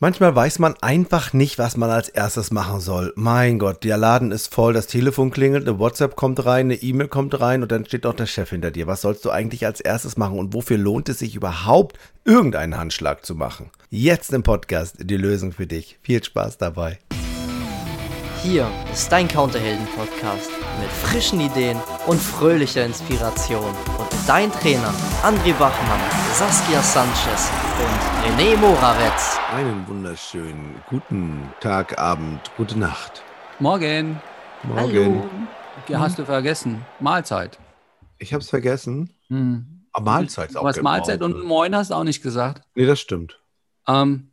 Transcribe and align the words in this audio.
Manchmal 0.00 0.32
weiß 0.32 0.60
man 0.60 0.76
einfach 0.80 1.32
nicht, 1.32 1.58
was 1.58 1.76
man 1.76 1.90
als 1.90 2.08
erstes 2.08 2.52
machen 2.52 2.78
soll. 2.78 3.12
Mein 3.16 3.58
Gott, 3.58 3.82
der 3.82 3.96
Laden 3.96 4.30
ist 4.30 4.54
voll, 4.54 4.72
das 4.72 4.86
Telefon 4.86 5.32
klingelt, 5.32 5.66
eine 5.66 5.80
WhatsApp 5.80 6.14
kommt 6.14 6.44
rein, 6.46 6.66
eine 6.66 6.76
E-Mail 6.76 7.08
kommt 7.08 7.40
rein 7.40 7.62
und 7.62 7.72
dann 7.72 7.84
steht 7.84 8.06
auch 8.06 8.14
der 8.14 8.26
Chef 8.26 8.50
hinter 8.50 8.70
dir. 8.70 8.86
Was 8.86 9.00
sollst 9.00 9.24
du 9.24 9.30
eigentlich 9.30 9.66
als 9.66 9.80
erstes 9.80 10.16
machen 10.16 10.38
und 10.38 10.54
wofür 10.54 10.78
lohnt 10.78 11.08
es 11.08 11.18
sich 11.18 11.34
überhaupt, 11.34 11.98
irgendeinen 12.24 12.76
Handschlag 12.76 13.26
zu 13.26 13.34
machen? 13.34 13.70
Jetzt 13.90 14.32
im 14.32 14.44
Podcast 14.44 14.98
die 15.00 15.16
Lösung 15.16 15.50
für 15.50 15.66
dich. 15.66 15.98
Viel 16.02 16.22
Spaß 16.22 16.58
dabei. 16.58 17.00
Hier 18.44 18.70
ist 18.92 19.10
dein 19.10 19.26
Counterhelden-Podcast 19.26 20.57
mit 20.78 20.90
frischen 20.90 21.40
Ideen 21.40 21.78
und 22.06 22.20
fröhlicher 22.20 22.84
Inspiration. 22.84 23.74
Und 23.98 24.10
mit 24.12 24.28
deinen 24.28 24.52
Trainern 24.52 24.94
André 25.22 25.52
Bachmann, 25.54 26.00
Saskia 26.34 26.82
Sanchez 26.82 27.50
und 27.80 28.40
René 28.40 28.56
Moravetz. 28.56 29.38
Einen 29.52 29.86
wunderschönen 29.88 30.80
guten 30.88 31.52
Tag, 31.60 31.98
Abend, 31.98 32.40
gute 32.56 32.78
Nacht. 32.78 33.22
Morgen. 33.58 34.20
Morgen. 34.62 35.48
Ja, 35.88 36.00
hast 36.00 36.18
du 36.18 36.24
vergessen. 36.24 36.84
Mahlzeit. 37.00 37.58
Ich 38.18 38.34
hab's 38.34 38.48
vergessen. 38.48 39.10
Hm. 39.28 39.84
Aber 39.92 40.04
Mahlzeit 40.04 40.50
ist 40.50 40.56
auch 40.56 40.64
Was 40.64 40.80
Mahlzeit 40.80 41.20
Pause. 41.20 41.34
und 41.34 41.44
Moin 41.44 41.74
hast 41.74 41.90
du 41.90 41.94
auch 41.94 42.04
nicht 42.04 42.22
gesagt. 42.22 42.62
Nee, 42.74 42.86
das 42.86 43.00
stimmt. 43.00 43.40
Ähm, 43.86 44.30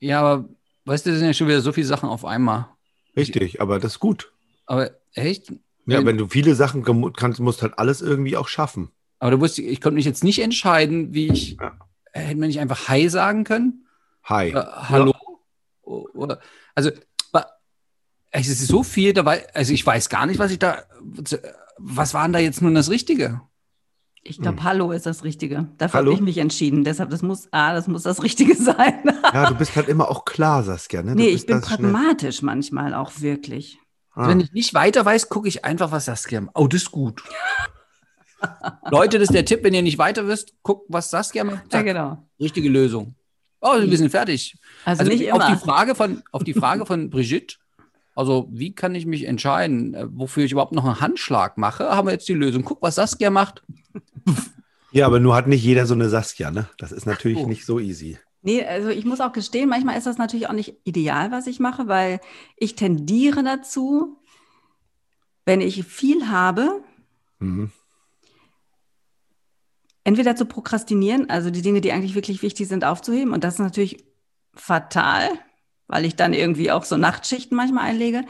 ja, 0.00 0.20
aber 0.20 0.48
weißt 0.84 1.06
du, 1.06 1.10
das 1.10 1.18
sind 1.18 1.28
ja 1.28 1.34
schon 1.34 1.48
wieder 1.48 1.60
so 1.60 1.72
viele 1.72 1.86
Sachen 1.86 2.08
auf 2.08 2.24
einmal. 2.24 2.68
Richtig, 3.16 3.60
aber 3.60 3.80
das 3.80 3.92
ist 3.92 3.98
gut. 3.98 4.32
Aber 4.66 4.90
echt? 5.14 5.50
Ja, 5.50 5.98
Wenn- 5.98 6.06
wenn 6.06 6.18
du 6.18 6.28
viele 6.28 6.54
Sachen 6.54 6.84
kannst, 7.14 7.40
musst 7.40 7.62
halt 7.62 7.78
alles 7.78 8.02
irgendwie 8.02 8.36
auch 8.36 8.48
schaffen. 8.48 8.90
Aber 9.20 9.30
du 9.32 9.40
wusstest, 9.40 9.66
ich 9.68 9.80
konnte 9.80 9.96
mich 9.96 10.04
jetzt 10.04 10.22
nicht 10.22 10.38
entscheiden, 10.40 11.12
wie 11.14 11.28
ich. 11.28 11.56
Ja. 11.60 11.76
Äh, 12.12 12.20
Hätten 12.20 12.40
wir 12.40 12.46
nicht 12.48 12.60
einfach 12.60 12.88
Hi 12.88 13.08
sagen 13.08 13.44
können? 13.44 13.86
Hi. 14.24 14.50
Oder 14.50 14.88
Hallo? 14.90 15.14
Oder, 15.82 16.40
also, 16.74 16.90
es 18.30 18.48
ist 18.48 18.66
so 18.66 18.82
viel 18.82 19.14
dabei. 19.14 19.46
Also, 19.54 19.72
ich 19.72 19.84
weiß 19.84 20.08
gar 20.10 20.26
nicht, 20.26 20.38
was 20.38 20.50
ich 20.52 20.58
da. 20.58 20.82
Was 21.78 22.12
war 22.12 22.24
denn 22.24 22.32
da 22.34 22.38
jetzt 22.38 22.60
nun 22.60 22.74
das 22.74 22.90
Richtige? 22.90 23.40
Ich 24.22 24.38
glaube, 24.38 24.62
Hallo 24.64 24.90
ist 24.92 25.06
das 25.06 25.24
Richtige. 25.24 25.68
Dafür 25.78 26.00
habe 26.00 26.12
ich 26.12 26.20
mich 26.20 26.36
entschieden. 26.38 26.84
Deshalb, 26.84 27.08
das 27.08 27.22
muss, 27.22 27.48
ah, 27.52 27.72
das 27.72 27.88
muss 27.88 28.02
das 28.02 28.22
Richtige 28.22 28.54
sein. 28.62 28.94
Ja, 29.32 29.48
du 29.48 29.54
bist 29.54 29.74
halt 29.76 29.88
immer 29.88 30.10
auch 30.10 30.24
klar, 30.26 30.62
Saskia. 30.64 31.02
Ne? 31.02 31.12
Du 31.12 31.22
nee, 31.22 31.28
ich 31.28 31.46
bin 31.46 31.60
das 31.60 31.68
schnell- 31.68 31.90
pragmatisch 31.92 32.42
manchmal 32.42 32.92
auch 32.94 33.12
wirklich. 33.20 33.78
Ah. 34.18 34.26
Wenn 34.26 34.40
ich 34.40 34.52
nicht 34.52 34.74
weiter 34.74 35.04
weiß, 35.04 35.28
gucke 35.28 35.46
ich 35.46 35.64
einfach, 35.64 35.92
was 35.92 36.06
Saskia 36.06 36.40
macht. 36.40 36.56
Oh, 36.58 36.66
das 36.66 36.82
ist 36.82 36.90
gut. 36.90 37.22
Leute, 38.90 39.20
das 39.20 39.28
ist 39.28 39.34
der 39.34 39.44
Tipp, 39.44 39.62
wenn 39.62 39.74
ihr 39.74 39.82
nicht 39.82 39.96
weiter 39.96 40.26
wisst, 40.26 40.54
guckt, 40.64 40.86
was 40.88 41.10
Saskia 41.10 41.44
macht. 41.44 41.72
Ja, 41.72 41.82
genau. 41.82 42.28
Richtige 42.40 42.68
Lösung. 42.68 43.14
Oh, 43.60 43.76
wir 43.80 43.96
sind 43.96 44.10
fertig. 44.10 44.56
Also, 44.84 45.04
nicht 45.04 45.32
auf 45.32 45.38
immer. 45.38 45.54
die 45.54 45.60
Frage 45.60 45.94
von 45.94 46.24
auf 46.32 46.42
die 46.42 46.54
Frage 46.54 46.84
von 46.86 47.10
Brigitte, 47.10 47.58
also 48.16 48.48
wie 48.50 48.74
kann 48.74 48.96
ich 48.96 49.06
mich 49.06 49.24
entscheiden, 49.24 49.94
äh, 49.94 50.06
wofür 50.10 50.44
ich 50.44 50.50
überhaupt 50.50 50.72
noch 50.72 50.84
einen 50.84 51.00
Handschlag 51.00 51.56
mache, 51.56 51.88
haben 51.88 52.08
wir 52.08 52.12
jetzt 52.12 52.26
die 52.26 52.34
Lösung. 52.34 52.64
Guck, 52.64 52.82
was 52.82 52.96
Saskia 52.96 53.30
macht. 53.30 53.62
Ja, 54.90 55.04
aber 55.04 55.20
nur 55.20 55.36
hat 55.36 55.46
nicht 55.46 55.62
jeder 55.62 55.84
so 55.84 55.92
eine 55.92 56.08
Saskia, 56.08 56.50
ne? 56.50 56.66
Das 56.78 56.92
ist 56.92 57.04
natürlich 57.04 57.40
so. 57.40 57.46
nicht 57.46 57.66
so 57.66 57.78
easy. 57.78 58.18
Nee, 58.42 58.64
also 58.64 58.88
ich 58.88 59.04
muss 59.04 59.20
auch 59.20 59.32
gestehen, 59.32 59.68
manchmal 59.68 59.98
ist 59.98 60.06
das 60.06 60.18
natürlich 60.18 60.48
auch 60.48 60.52
nicht 60.52 60.76
ideal, 60.84 61.30
was 61.30 61.46
ich 61.46 61.58
mache, 61.58 61.88
weil 61.88 62.20
ich 62.56 62.76
tendiere 62.76 63.42
dazu, 63.42 64.20
wenn 65.44 65.60
ich 65.60 65.84
viel 65.84 66.28
habe, 66.28 66.82
Mhm. 67.40 67.70
entweder 70.04 70.34
zu 70.34 70.46
prokrastinieren, 70.46 71.30
also 71.30 71.50
die 71.50 71.62
Dinge, 71.62 71.80
die 71.80 71.92
eigentlich 71.92 72.14
wirklich 72.14 72.42
wichtig 72.42 72.66
sind, 72.66 72.84
aufzuheben. 72.84 73.32
Und 73.32 73.44
das 73.44 73.54
ist 73.54 73.60
natürlich 73.60 74.04
fatal, 74.54 75.28
weil 75.86 76.04
ich 76.04 76.16
dann 76.16 76.32
irgendwie 76.32 76.72
auch 76.72 76.84
so 76.84 76.96
Nachtschichten 76.96 77.56
manchmal 77.56 77.84
einlege. 77.84 78.24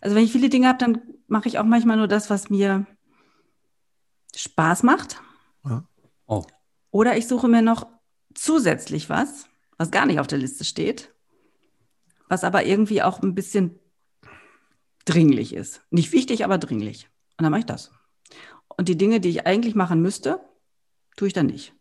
Also 0.00 0.14
wenn 0.14 0.24
ich 0.24 0.32
viele 0.32 0.48
Dinge 0.48 0.68
habe, 0.68 0.78
dann 0.78 1.00
mache 1.26 1.48
ich 1.48 1.58
auch 1.58 1.64
manchmal 1.64 1.96
nur 1.96 2.06
das, 2.08 2.30
was 2.30 2.50
mir 2.50 2.86
Spaß 4.36 4.82
macht. 4.82 5.20
Oh. 6.26 6.44
Oder 6.90 7.16
ich 7.16 7.26
suche 7.26 7.48
mir 7.48 7.62
noch 7.62 7.86
zusätzlich 8.36 9.08
was, 9.08 9.48
was 9.78 9.90
gar 9.90 10.06
nicht 10.06 10.20
auf 10.20 10.26
der 10.26 10.38
Liste 10.38 10.64
steht, 10.64 11.12
was 12.28 12.44
aber 12.44 12.64
irgendwie 12.64 13.02
auch 13.02 13.22
ein 13.22 13.34
bisschen 13.34 13.78
dringlich 15.04 15.54
ist. 15.54 15.82
Nicht 15.90 16.12
wichtig, 16.12 16.44
aber 16.44 16.58
dringlich. 16.58 17.08
Und 17.38 17.44
dann 17.44 17.50
mache 17.50 17.60
ich 17.60 17.66
das. 17.66 17.90
Und 18.76 18.88
die 18.88 18.98
Dinge, 18.98 19.20
die 19.20 19.30
ich 19.30 19.46
eigentlich 19.46 19.74
machen 19.74 20.02
müsste, 20.02 20.40
tue 21.16 21.28
ich 21.28 21.34
dann 21.34 21.46
nicht. 21.46 21.72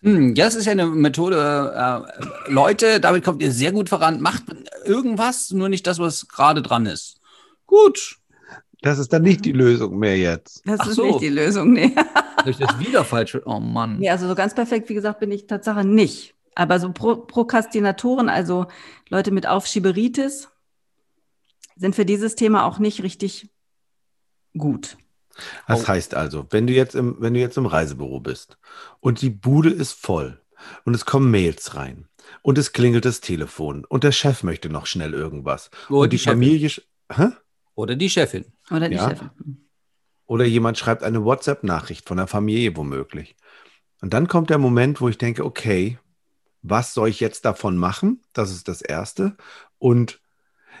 Hm, 0.00 0.34
das 0.34 0.54
ist 0.54 0.66
ja 0.66 0.72
eine 0.72 0.86
Methode. 0.86 1.72
Äh, 1.74 2.52
Leute, 2.52 3.00
damit 3.00 3.24
kommt 3.24 3.42
ihr 3.42 3.52
sehr 3.52 3.72
gut 3.72 3.88
voran. 3.88 4.20
Macht 4.20 4.44
irgendwas, 4.84 5.50
nur 5.50 5.68
nicht 5.68 5.86
das, 5.86 5.98
was 5.98 6.28
gerade 6.28 6.62
dran 6.62 6.86
ist. 6.86 7.20
Gut. 7.66 8.18
Das 8.82 8.98
ist 8.98 9.12
dann 9.12 9.22
nicht 9.22 9.44
die 9.44 9.52
Lösung 9.52 9.98
mehr 9.98 10.16
jetzt. 10.16 10.62
Das 10.66 10.80
Ach 10.80 10.86
ist 10.88 10.94
so. 10.96 11.04
nicht 11.06 11.20
die 11.20 11.28
Lösung, 11.30 11.72
nee. 11.72 11.94
Habe 12.36 12.50
ich 12.50 12.58
das 12.58 12.78
wieder 12.78 13.04
falsch? 13.04 13.36
Oh 13.44 13.58
Mann. 13.60 13.98
nee. 13.98 14.08
Also 14.10 14.28
so 14.28 14.34
ganz 14.34 14.54
perfekt, 14.54 14.88
wie 14.88 14.94
gesagt, 14.94 15.18
bin 15.20 15.32
ich 15.32 15.46
Tatsache 15.46 15.84
nicht. 15.84 16.34
Aber 16.54 16.78
so 16.80 16.92
Pro 16.92 17.16
Prokrastinatoren, 17.16 18.28
also 18.28 18.66
Leute 19.08 19.30
mit 19.32 19.46
Aufschieberitis, 19.46 20.48
sind 21.76 21.94
für 21.94 22.04
dieses 22.04 22.34
Thema 22.34 22.64
auch 22.66 22.78
nicht 22.78 23.02
richtig 23.02 23.48
gut. 24.56 24.96
Das 25.68 25.84
Oh. 25.84 25.88
heißt 25.88 26.14
also, 26.14 26.46
wenn 26.50 26.66
du 26.66 26.72
jetzt 26.72 26.94
im, 26.96 27.16
wenn 27.20 27.34
du 27.34 27.40
jetzt 27.40 27.56
im 27.58 27.66
Reisebüro 27.66 28.20
bist 28.20 28.58
und 29.00 29.22
die 29.22 29.30
Bude 29.30 29.70
ist 29.70 29.92
voll 29.92 30.40
und 30.84 30.94
es 30.94 31.04
kommen 31.04 31.30
Mails 31.30 31.76
rein 31.76 32.08
und 32.42 32.58
es 32.58 32.72
klingelt 32.72 33.04
das 33.04 33.20
Telefon 33.20 33.84
und 33.84 34.02
der 34.02 34.10
Chef 34.12 34.42
möchte 34.42 34.68
noch 34.68 34.86
schnell 34.86 35.14
irgendwas 35.14 35.70
Oder 35.88 36.00
und 36.00 36.12
die, 36.12 36.16
die. 36.16 36.24
Familie 36.24 36.70
Hä? 37.12 37.28
Oder 37.76 37.94
die 37.94 38.10
Chefin. 38.10 38.46
Oder 38.70 38.88
die 38.88 38.96
Ja. 38.96 39.08
Chefin. 39.10 39.64
oder 40.26 40.44
jemand 40.44 40.76
schreibt 40.76 41.02
eine 41.02 41.24
WhatsApp-Nachricht 41.24 42.06
von 42.06 42.18
der 42.18 42.26
Familie 42.26 42.76
womöglich. 42.76 43.34
Und 44.02 44.12
dann 44.12 44.28
kommt 44.28 44.50
der 44.50 44.58
Moment, 44.58 45.00
wo 45.00 45.08
ich 45.08 45.16
denke, 45.18 45.44
okay, 45.44 45.98
was 46.62 46.92
soll 46.92 47.08
ich 47.08 47.20
jetzt 47.20 47.44
davon 47.44 47.78
machen? 47.78 48.20
Das 48.34 48.50
ist 48.50 48.68
das 48.68 48.82
Erste. 48.82 49.36
Und 49.78 50.20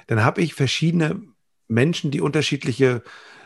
dann 0.06 0.22
habe 0.22 0.42
ich 0.42 0.54
verschiedene 0.54 1.22
Menschen, 1.66 2.10
die 2.10 2.20
unterschiedliche 2.20 3.02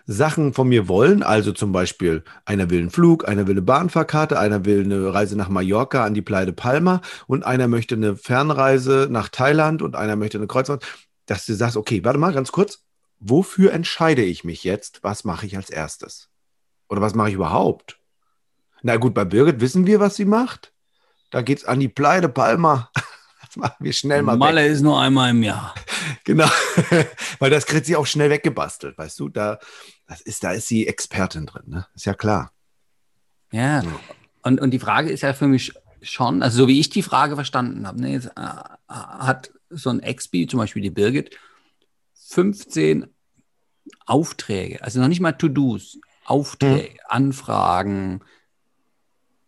Sachen 0.07 0.53
von 0.53 0.69
mir 0.69 0.89
wollen. 0.89 1.23
Also 1.23 1.53
zum 1.53 1.71
Beispiel, 1.73 2.25
einer 2.45 2.69
will 2.71 2.81
einen 2.81 2.91
Flug, 2.91 3.29
einer 3.29 3.47
will 3.47 3.55
eine 3.55 3.63
Bahnfahrkarte, 3.63 4.39
einer 4.39 4.65
will 4.65 4.85
eine 4.85 5.15
Reise 5.15 5.37
nach 5.37 5.49
Mallorca 5.49 6.05
an 6.05 6.15
die 6.15 6.25
de 6.25 6.53
Palma 6.53 7.01
und 7.27 7.45
einer 7.45 7.69
möchte 7.69 7.95
eine 7.95 8.17
Fernreise 8.17 9.07
nach 9.11 9.29
Thailand 9.29 9.83
und 9.83 9.95
einer 9.95 10.17
möchte 10.17 10.39
eine 10.39 10.49
Kreuzfahrt. 10.49 10.85
Dass 11.27 11.47
du 11.47 11.55
sagst, 11.55 11.77
okay, 11.77 12.05
warte 12.05 12.19
mal 12.19 12.33
ganz 12.33 12.51
kurz, 12.51 12.85
wofür 13.23 13.73
entscheide 13.73 14.23
ich 14.23 14.45
mich 14.45 14.65
jetzt? 14.65 15.03
Was 15.03 15.25
mache 15.25 15.47
ich 15.47 15.57
als 15.57 15.71
erstes? 15.71 16.29
Oder 16.89 17.01
was 17.01 17.15
mache 17.15 17.29
ich 17.29 17.35
überhaupt? 17.35 17.99
Na 18.83 18.97
gut, 18.97 19.15
bei 19.15 19.25
Birgit 19.25 19.61
wissen 19.61 19.87
wir, 19.87 20.01
was 20.01 20.17
sie 20.17 20.25
macht. 20.25 20.73
Da 21.31 21.41
geht's 21.41 21.65
an 21.65 21.81
die 21.81 21.93
de 21.93 22.29
Palma. 22.29 22.91
Das 23.45 23.57
machen 23.57 23.85
wir 23.85 23.93
schnell 23.93 24.23
mal 24.23 24.33
weg. 24.33 24.39
Malle 24.39 24.67
ist 24.67 24.81
nur 24.81 24.99
einmal 24.99 25.31
im 25.31 25.43
Jahr. 25.43 25.75
Genau. 26.25 26.49
Weil 27.39 27.51
das 27.51 27.67
kriegt 27.67 27.87
sie 27.87 27.97
auch 27.97 28.07
schnell 28.07 28.31
weggebastelt, 28.31 28.97
weißt 28.97 29.19
du? 29.19 29.29
Da, 29.29 29.59
das 30.07 30.21
ist, 30.21 30.45
da 30.45 30.53
ist 30.53 30.69
sie 30.69 30.87
Expertin 30.87 31.47
drin, 31.47 31.65
ne? 31.67 31.87
Ist 31.95 32.07
ja 32.07 32.15
klar. 32.15 32.53
Ja. 33.51 33.83
Und, 34.43 34.61
und 34.61 34.71
die 34.71 34.79
Frage 34.79 35.11
ist 35.11 35.23
ja 35.23 35.33
für 35.33 35.49
mich 35.49 35.75
schon, 36.01 36.43
also 36.43 36.59
so 36.59 36.69
wie 36.69 36.81
ich 36.81 36.91
die 36.91 37.03
Frage 37.03 37.35
verstanden 37.35 37.87
habe, 37.87 38.01
ne, 38.01 38.13
jetzt, 38.13 38.29
äh, 38.37 38.63
hat 38.89 39.53
so 39.69 39.91
ein 39.91 40.01
Expi, 40.01 40.47
zum 40.47 40.59
Beispiel 40.59 40.83
die 40.83 40.91
Birgit, 40.91 41.37
15 42.15 43.12
Aufträge, 44.07 44.83
also 44.83 45.01
noch 45.01 45.09
nicht 45.09 45.21
mal 45.21 45.33
To-Dos, 45.33 45.99
Aufträge, 46.25 46.99
Anfragen. 47.09 48.21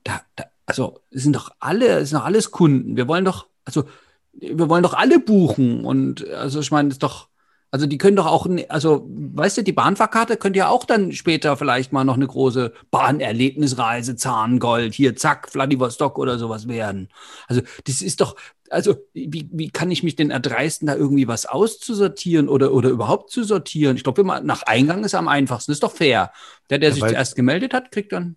Da, 0.02 0.20
da, 0.36 0.44
also 0.66 1.00
es 1.10 1.22
sind 1.22 1.36
doch 1.36 1.52
alle, 1.60 1.98
es 1.98 2.10
sind 2.10 2.18
doch 2.18 2.26
alles 2.26 2.50
Kunden. 2.50 2.96
Wir 2.96 3.08
wollen 3.08 3.24
doch, 3.24 3.46
also 3.64 3.84
wir 4.32 4.68
wollen 4.68 4.82
doch 4.82 4.94
alle 4.94 5.20
buchen. 5.20 5.84
Und 5.84 6.28
also 6.28 6.60
ich 6.60 6.70
meine, 6.70 6.88
ist 6.88 7.02
doch, 7.02 7.28
also 7.74 7.86
die 7.86 7.98
können 7.98 8.14
doch 8.16 8.26
auch, 8.26 8.46
also 8.68 9.04
weißt 9.08 9.58
du, 9.58 9.62
die 9.62 9.72
Bahnfahrkarte 9.72 10.36
könnte 10.36 10.58
ja 10.60 10.68
auch 10.68 10.84
dann 10.84 11.10
später 11.10 11.56
vielleicht 11.56 11.92
mal 11.92 12.04
noch 12.04 12.14
eine 12.14 12.26
große 12.28 12.72
Bahnerlebnisreise, 12.92 14.14
Zahngold, 14.14 14.94
hier 14.94 15.16
zack, 15.16 15.50
Vladivostok 15.50 16.16
oder 16.18 16.38
sowas 16.38 16.68
werden. 16.68 17.08
Also 17.48 17.62
das 17.86 18.00
ist 18.00 18.20
doch, 18.20 18.36
also 18.70 18.94
wie, 19.12 19.48
wie 19.52 19.70
kann 19.70 19.90
ich 19.90 20.04
mich 20.04 20.14
denn 20.14 20.30
erdreisten, 20.30 20.86
da 20.86 20.94
irgendwie 20.94 21.26
was 21.26 21.46
auszusortieren 21.46 22.48
oder, 22.48 22.72
oder 22.72 22.90
überhaupt 22.90 23.30
zu 23.30 23.42
sortieren? 23.42 23.96
Ich 23.96 24.04
glaube, 24.04 24.24
nach 24.24 24.62
Eingang 24.62 25.02
ist 25.04 25.16
am 25.16 25.26
einfachsten, 25.26 25.72
das 25.72 25.76
ist 25.78 25.82
doch 25.82 25.92
fair. 25.92 26.32
Der, 26.70 26.78
der 26.78 26.92
Ja, 26.92 26.94
sich 26.94 27.08
zuerst 27.08 27.34
gemeldet 27.34 27.74
hat, 27.74 27.90
kriegt 27.90 28.12
dann. 28.12 28.36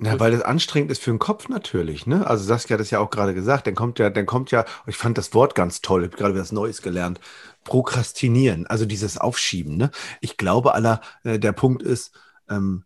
Ja, 0.00 0.18
weil 0.18 0.32
das 0.32 0.42
anstrengend 0.42 0.90
ist 0.90 1.02
für 1.02 1.10
den 1.12 1.20
Kopf 1.20 1.48
natürlich, 1.48 2.06
ne? 2.06 2.26
Also 2.26 2.44
Saskia 2.44 2.74
hat 2.74 2.80
das 2.80 2.90
ja 2.90 2.98
auch 2.98 3.10
gerade 3.10 3.32
gesagt, 3.32 3.66
dann 3.68 3.76
kommt 3.76 4.00
ja, 4.00 4.10
dann 4.10 4.26
kommt 4.26 4.50
ja, 4.50 4.64
ich 4.86 4.96
fand 4.96 5.16
das 5.16 5.34
Wort 5.34 5.54
ganz 5.54 5.82
toll, 5.82 6.02
ich 6.02 6.08
habe 6.10 6.16
gerade 6.16 6.38
was 6.38 6.50
Neues 6.50 6.82
gelernt. 6.82 7.20
Prokrastinieren, 7.62 8.66
also 8.66 8.86
dieses 8.86 9.18
Aufschieben, 9.18 9.76
ne? 9.76 9.90
Ich 10.20 10.36
glaube, 10.36 10.74
aller, 10.74 11.00
äh, 11.22 11.38
der 11.38 11.52
Punkt 11.52 11.82
ist, 11.82 12.12
ähm, 12.50 12.84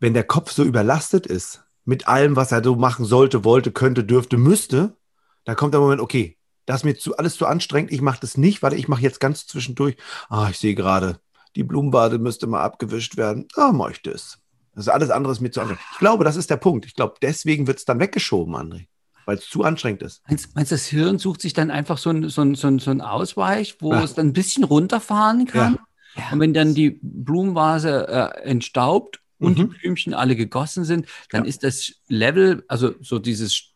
wenn 0.00 0.14
der 0.14 0.24
Kopf 0.24 0.52
so 0.52 0.64
überlastet 0.64 1.26
ist 1.26 1.64
mit 1.84 2.08
allem, 2.08 2.36
was 2.36 2.52
er 2.52 2.62
so 2.62 2.76
machen 2.76 3.04
sollte, 3.04 3.44
wollte, 3.44 3.72
könnte, 3.72 4.04
dürfte, 4.04 4.36
müsste, 4.36 4.96
Da 5.44 5.54
kommt 5.54 5.74
der 5.74 5.80
Moment, 5.80 6.00
okay, 6.02 6.38
das 6.66 6.80
ist 6.80 6.84
mir 6.84 6.96
zu, 6.98 7.16
alles 7.16 7.36
zu 7.36 7.46
anstrengend, 7.46 7.92
ich 7.92 8.02
mache 8.02 8.20
das 8.20 8.36
nicht, 8.36 8.62
weil 8.62 8.74
ich 8.74 8.88
mache 8.88 9.02
jetzt 9.02 9.20
ganz 9.20 9.46
zwischendurch, 9.46 9.96
ah, 10.28 10.48
ich 10.50 10.58
sehe 10.58 10.74
gerade, 10.74 11.20
die 11.56 11.64
Blumenbade 11.64 12.18
müsste 12.18 12.46
mal 12.46 12.62
abgewischt 12.62 13.16
werden. 13.16 13.48
Ah, 13.56 13.72
mache 13.72 13.92
ich 13.92 14.02
das. 14.02 14.38
Das 14.78 14.86
ist 14.86 14.92
alles 14.92 15.10
andere 15.10 15.32
ist 15.32 15.40
mir 15.40 15.50
zu 15.50 15.60
anstrengend. 15.60 15.82
Ich 15.92 15.98
glaube, 15.98 16.22
das 16.22 16.36
ist 16.36 16.50
der 16.50 16.56
Punkt. 16.56 16.86
Ich 16.86 16.94
glaube, 16.94 17.14
deswegen 17.20 17.66
wird 17.66 17.78
es 17.78 17.84
dann 17.84 17.98
weggeschoben, 17.98 18.54
André, 18.54 18.86
weil 19.26 19.38
es 19.38 19.48
zu 19.48 19.64
anstrengend 19.64 20.02
ist. 20.02 20.22
Meinst, 20.28 20.54
meinst 20.54 20.70
du, 20.70 20.76
das 20.76 20.86
Hirn 20.86 21.18
sucht 21.18 21.40
sich 21.40 21.52
dann 21.52 21.72
einfach 21.72 21.98
so 21.98 22.10
ein, 22.10 22.28
so 22.28 22.42
ein, 22.42 22.54
so 22.54 22.68
ein, 22.68 22.78
so 22.78 22.92
ein 22.92 23.00
Ausweich, 23.00 23.76
wo 23.80 23.92
Ja. 23.92 24.04
es 24.04 24.14
dann 24.14 24.28
ein 24.28 24.32
bisschen 24.32 24.62
runterfahren 24.62 25.46
kann? 25.46 25.80
Ja. 26.14 26.22
Und 26.30 26.38
wenn 26.38 26.54
dann 26.54 26.74
die 26.76 27.00
Blumenvase 27.02 28.06
äh, 28.06 28.40
entstaubt 28.42 29.20
und 29.40 29.58
die 29.58 29.64
Mhm. 29.64 29.68
Blümchen 29.70 30.14
alle 30.14 30.36
gegossen 30.36 30.84
sind, 30.84 31.06
dann 31.30 31.44
ist 31.44 31.64
das 31.64 31.94
Level, 32.06 32.64
also 32.68 32.94
so 33.00 33.18
dieses, 33.18 33.72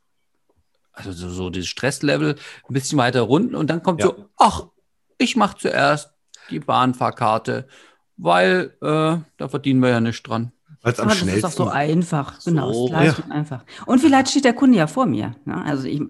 also 0.93 1.11
so, 1.11 1.31
so 1.31 1.51
dieses 1.51 1.69
Stresslevel 1.69 2.37
ein 2.69 2.73
bisschen 2.73 2.99
weiter 2.99 3.23
runter 3.23 3.59
und 3.59 3.71
dann 3.71 3.83
kommt 3.83 4.01
Ja. 4.01 4.07
so, 4.07 4.29
ach, 4.39 4.67
ich 5.19 5.35
mache 5.35 5.59
zuerst 5.59 6.11
die 6.51 6.61
Bahnfahrkarte, 6.61 7.67
weil 8.17 8.77
äh, 8.83 9.19
da 9.37 9.49
verdienen 9.49 9.81
wir 9.81 9.89
ja 9.91 10.01
nichts 10.01 10.23
dran. 10.23 10.53
Weil 10.83 10.93
es 10.93 10.99
am 10.99 11.05
Aber 11.05 11.11
das 11.11 11.19
ist 11.19 11.23
schnellsten 11.23 11.43
doch 11.43 11.53
so 11.53 11.69
einfach. 11.69 12.45
Genau, 12.45 12.73
So. 12.73 12.89
leicht 12.93 13.19
und 13.25 13.31
einfach. 13.33 13.65
Und 13.87 14.01
vielleicht 14.01 14.29
steht 14.31 14.45
der 14.45 14.53
Kunde 14.53 14.79
ja 14.79 14.87
vor 14.89 15.07
mir. 15.07 15.37
Ne? 15.45 15.65
Also 15.65 15.87
ich, 15.87 16.01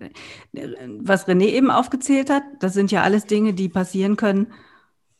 was 1.00 1.28
René 1.28 1.46
eben 1.48 1.70
aufgezählt 1.70 2.30
hat, 2.30 2.42
das 2.60 2.72
sind 2.74 2.90
ja 2.90 3.02
alles 3.02 3.26
Dinge, 3.26 3.52
die 3.54 3.68
passieren 3.68 4.16
können. 4.16 4.46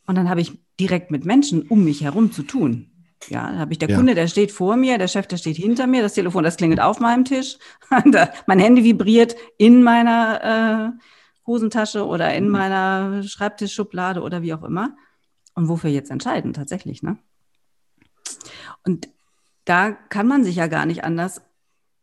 Und 0.07 0.15
dann 0.15 0.29
habe 0.29 0.41
ich 0.41 0.59
direkt 0.79 1.11
mit 1.11 1.23
Menschen 1.25 1.61
um 1.67 1.83
mich 1.83 2.01
herum 2.03 2.31
zu 2.31 2.43
tun. 2.43 2.89
Ja, 3.29 3.47
dann 3.47 3.59
habe 3.59 3.71
ich 3.71 3.79
der 3.79 3.89
Ja. 3.89 3.95
Kunde, 3.95 4.15
der 4.15 4.27
steht 4.27 4.51
vor 4.51 4.75
mir, 4.75 4.97
der 4.97 5.07
Chef, 5.07 5.27
der 5.27 5.37
steht 5.37 5.55
hinter 5.55 5.87
mir, 5.87 6.01
das 6.01 6.13
Telefon, 6.13 6.43
das 6.43 6.57
klingelt 6.57 6.81
auf 6.81 6.99
meinem 6.99 7.23
Tisch, 7.23 7.57
Da- 8.11 8.29
mein 8.47 8.59
Handy 8.59 8.83
vibriert 8.83 9.35
in 9.57 9.81
meiner 9.83 10.91
äh, 10.97 10.99
Hosentasche 11.47 12.05
oder 12.05 12.33
in 12.33 12.49
meiner 12.49 13.23
Schreibtischschublade 13.23 14.21
oder 14.21 14.41
wie 14.41 14.53
auch 14.53 14.63
immer. 14.63 14.95
Und 15.53 15.69
wofür 15.69 15.89
jetzt 15.91 16.09
entscheiden, 16.11 16.51
tatsächlich, 16.53 17.01
ne? 17.03 17.17
Und 18.85 19.07
da 19.65 19.91
kann 19.91 20.27
man 20.27 20.43
sich 20.43 20.55
ja 20.57 20.67
gar 20.67 20.85
nicht 20.85 21.03
anders 21.03 21.41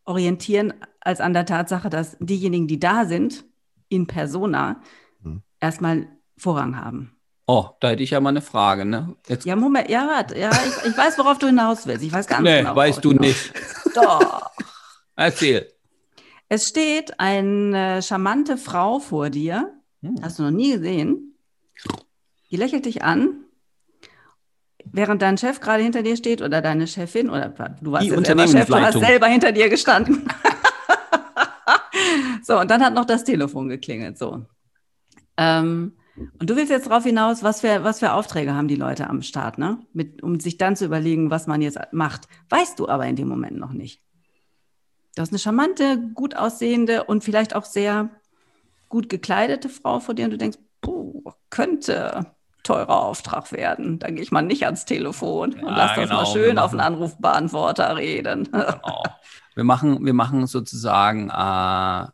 orientieren 0.05 0.75
als 1.01 1.21
an 1.21 1.33
der 1.33 1.47
Tatsache, 1.47 1.91
dass 1.91 2.17
diejenigen, 2.21 2.67
die 2.69 2.81
da 2.81 3.05
sind, 3.05 3.45
in 3.89 4.07
persona, 4.07 4.81
Mhm. 5.23 5.43
erstmal 5.61 6.09
Vorrang 6.37 6.77
haben. 6.83 7.17
Oh, 7.47 7.67
da 7.81 7.89
hätte 7.91 8.03
ich 8.03 8.11
ja 8.11 8.21
mal 8.21 8.31
eine 8.31 8.41
Frage, 8.43 8.85
ne? 8.85 9.17
Jetzt, 9.27 9.45
Ja, 9.45 9.57
Moment, 9.57 9.91
ja, 9.91 10.07
warte, 10.07 10.39
ja, 10.39 10.51
ich, 10.53 10.91
ich 10.91 10.97
weiß, 10.97 11.19
worauf 11.19 11.39
du 11.39 11.49
hinaus 11.49 11.87
willst. 11.87 12.05
Ich 12.05 12.13
weiß 12.13 12.27
ganz 12.29 12.43
nee, 12.45 12.59
genau. 12.59 12.77
weißt 12.77 13.05
du 13.05 13.11
hinaus 13.11 13.27
nicht. 13.27 13.53
Doch. 13.95 14.51
Erzähl. 15.17 15.71
Es 16.49 16.69
steht 16.69 17.19
eine 17.21 18.03
charmante 18.03 18.57
Frau 18.57 18.99
vor 19.01 19.31
dir, 19.31 19.75
Hm. 20.03 20.17
hast 20.23 20.39
du 20.39 20.45
noch 20.45 20.51
nie 20.51 20.73
gesehen. 20.73 21.35
Die 22.51 22.57
lächelt 22.57 22.87
dich 22.87 23.03
an, 23.03 23.45
während 24.93 25.23
dein 25.23 25.39
Chef 25.39 25.61
gerade 25.61 25.83
hinter 25.83 26.03
dir 26.03 26.17
steht 26.17 26.43
oder 26.43 26.61
deine 26.61 26.87
Chefin 26.87 27.31
oder 27.31 27.49
du 27.81 27.93
warst 27.93 28.09
selber 28.09 28.49
Chef, 28.49 28.67
du 28.67 28.75
hast 28.75 28.99
selber 28.99 29.27
hinter 29.27 29.53
dir 29.53 29.69
gestanden. 29.69 30.29
so, 32.43 32.59
und 32.59 32.71
dann 32.71 32.83
hat 32.83 32.95
noch 32.95 33.05
das 33.05 33.25
Telefon 33.25 33.69
geklingelt. 33.69 34.19
So. 34.19 34.47
Ähm, 35.37 35.93
und 36.39 36.51
du 36.51 36.57
willst 36.57 36.71
jetzt 36.71 36.87
darauf 36.87 37.05
hinaus, 37.05 37.43
was 37.43 37.61
für, 37.61 37.83
was 37.85 38.01
für 38.01 38.13
Aufträge 38.13 38.55
haben 38.55 38.69
die 38.69 38.77
Leute 38.77 39.09
am 39.09 39.23
Start, 39.23 39.59
ne? 39.59 39.79
Mit, 39.93 40.23
um 40.23 40.39
sich 40.39 40.59
dann 40.59 40.77
zu 40.77 40.85
überlegen, 40.85 41.31
was 41.31 41.47
man 41.47 41.63
jetzt 41.63 41.79
macht. 41.93 42.29
Weißt 42.51 42.79
du 42.79 42.89
aber 42.89 43.07
in 43.07 43.17
dem 43.17 43.29
Moment 43.29 43.57
noch 43.57 43.73
nicht. 43.73 44.03
Du 45.15 45.23
hast 45.23 45.31
eine 45.31 45.39
charmante, 45.39 45.99
gut 46.15 46.37
aussehende 46.37 47.05
und 47.05 47.25
vielleicht 47.25 47.55
auch 47.55 47.65
sehr 47.65 48.11
gut 48.89 49.09
gekleidete 49.09 49.69
Frau 49.69 50.01
vor 50.01 50.15
dir 50.15 50.27
und 50.27 50.33
du 50.33 50.39
denkst, 50.39 50.59
puh, 50.83 51.33
könnte 51.49 52.27
teurer 52.63 53.03
Auftrag 53.05 53.53
werden. 53.53 53.99
Da 53.99 54.09
gehe 54.11 54.23
ich 54.23 54.31
mal 54.33 54.43
nicht 54.43 54.65
ans 54.65 54.85
Telefon 54.85 55.53
und 55.55 55.63
Ja, 55.63 55.77
lass 55.77 55.95
das 55.97 56.09
genau, 56.09 56.23
mal 56.23 56.27
schön 56.27 56.59
auf 56.59 56.73
machen- 56.73 56.81
einen 56.81 56.95
Anrufbeantworter 56.95 57.97
reden. 57.97 58.49
Genau. 58.53 59.03
Wir 59.55 59.65
machen, 59.65 60.05
wir 60.05 60.15
machen 60.15 60.47
sozusagen 60.47 61.29
äh, 61.29 62.07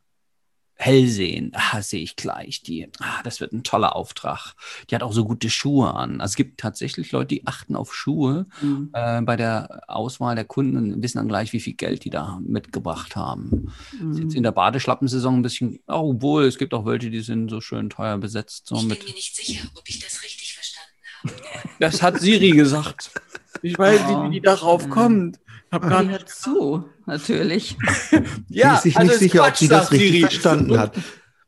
Hellsehen. 0.79 1.53
Ah, 1.55 1.81
sehe 1.81 2.03
ich 2.03 2.17
gleich. 2.17 2.63
Die, 2.63 2.89
ah, 3.01 3.23
das 3.25 3.41
wird 3.41 3.53
ein 3.53 3.63
toller 3.63 3.97
Auftrag. 3.97 4.55
Die 4.91 4.95
hat 4.95 5.03
auch 5.03 5.13
so 5.13 5.25
gute 5.25 5.49
Schuhe 5.49 5.95
an. 5.95 6.21
Also 6.21 6.33
es 6.33 6.37
gibt 6.37 6.61
tatsächlich 6.61 7.13
Leute, 7.13 7.29
die 7.29 7.47
achten 7.47 7.75
auf 7.77 7.95
Schuhe 7.95 8.47
Mhm. 8.61 8.91
äh, 8.93 9.23
bei 9.23 9.37
der 9.37 9.83
Auswahl 9.89 10.35
der 10.35 10.45
Kunden 10.45 10.77
und 10.77 11.03
wissen 11.03 11.17
dann 11.19 11.29
gleich, 11.29 11.53
wie 11.55 11.61
viel 11.61 11.73
Geld 11.75 12.05
die 12.05 12.11
da 12.11 12.39
mitgebracht 12.47 13.17
haben. 13.17 13.73
Ist 14.11 14.19
jetzt 14.21 14.35
in 14.35 14.43
der 14.43 14.53
Badeschlappensaison 14.53 15.37
ein 15.37 15.43
bisschen, 15.43 15.79
oh, 15.87 16.11
obwohl 16.15 16.45
es 16.45 16.59
gibt 16.59 16.75
auch 16.75 16.85
welche, 16.85 17.11
die 17.11 17.21
sind 17.21 17.49
so 17.49 17.61
schön 17.63 17.89
teuer 17.89 18.19
besetzt. 18.19 18.67
So 18.67 18.77
Ich 18.77 18.85
mit, 18.85 18.99
bin 19.01 19.09
mir 19.09 19.15
nicht 19.15 19.35
sicher, 19.35 19.67
ob 19.75 19.89
ich 19.89 19.99
das 19.99 20.23
richtig 20.23 20.53
verstanden 20.55 20.93
habe. 21.55 21.69
das 21.81 22.03
hat 22.03 22.21
Siri 22.21 22.51
gesagt. 22.51 23.11
Ich 23.63 23.79
weiß 23.79 24.07
nicht, 24.09 24.23
wie 24.25 24.31
die 24.35 24.41
darauf 24.43 24.87
Mhm. 24.87 24.91
kommt. 24.91 25.41
Hab 25.71 25.83
gar 25.89 26.03
Die 26.05 26.11
hört 26.11 26.29
zu, 26.29 26.89
natürlich. 27.07 27.77
sie 28.49 28.61
ist 28.61 28.83
sich 28.83 28.97
also 28.97 29.07
nicht 29.07 29.15
ist 29.15 29.19
sicher, 29.21 29.41
ob 29.41 29.47
Quatsch, 29.49 29.59
sie 29.59 29.69
das 29.69 29.91
richtig 29.91 30.11
Siri. 30.11 30.21
verstanden 30.21 30.79
hat. 30.79 30.97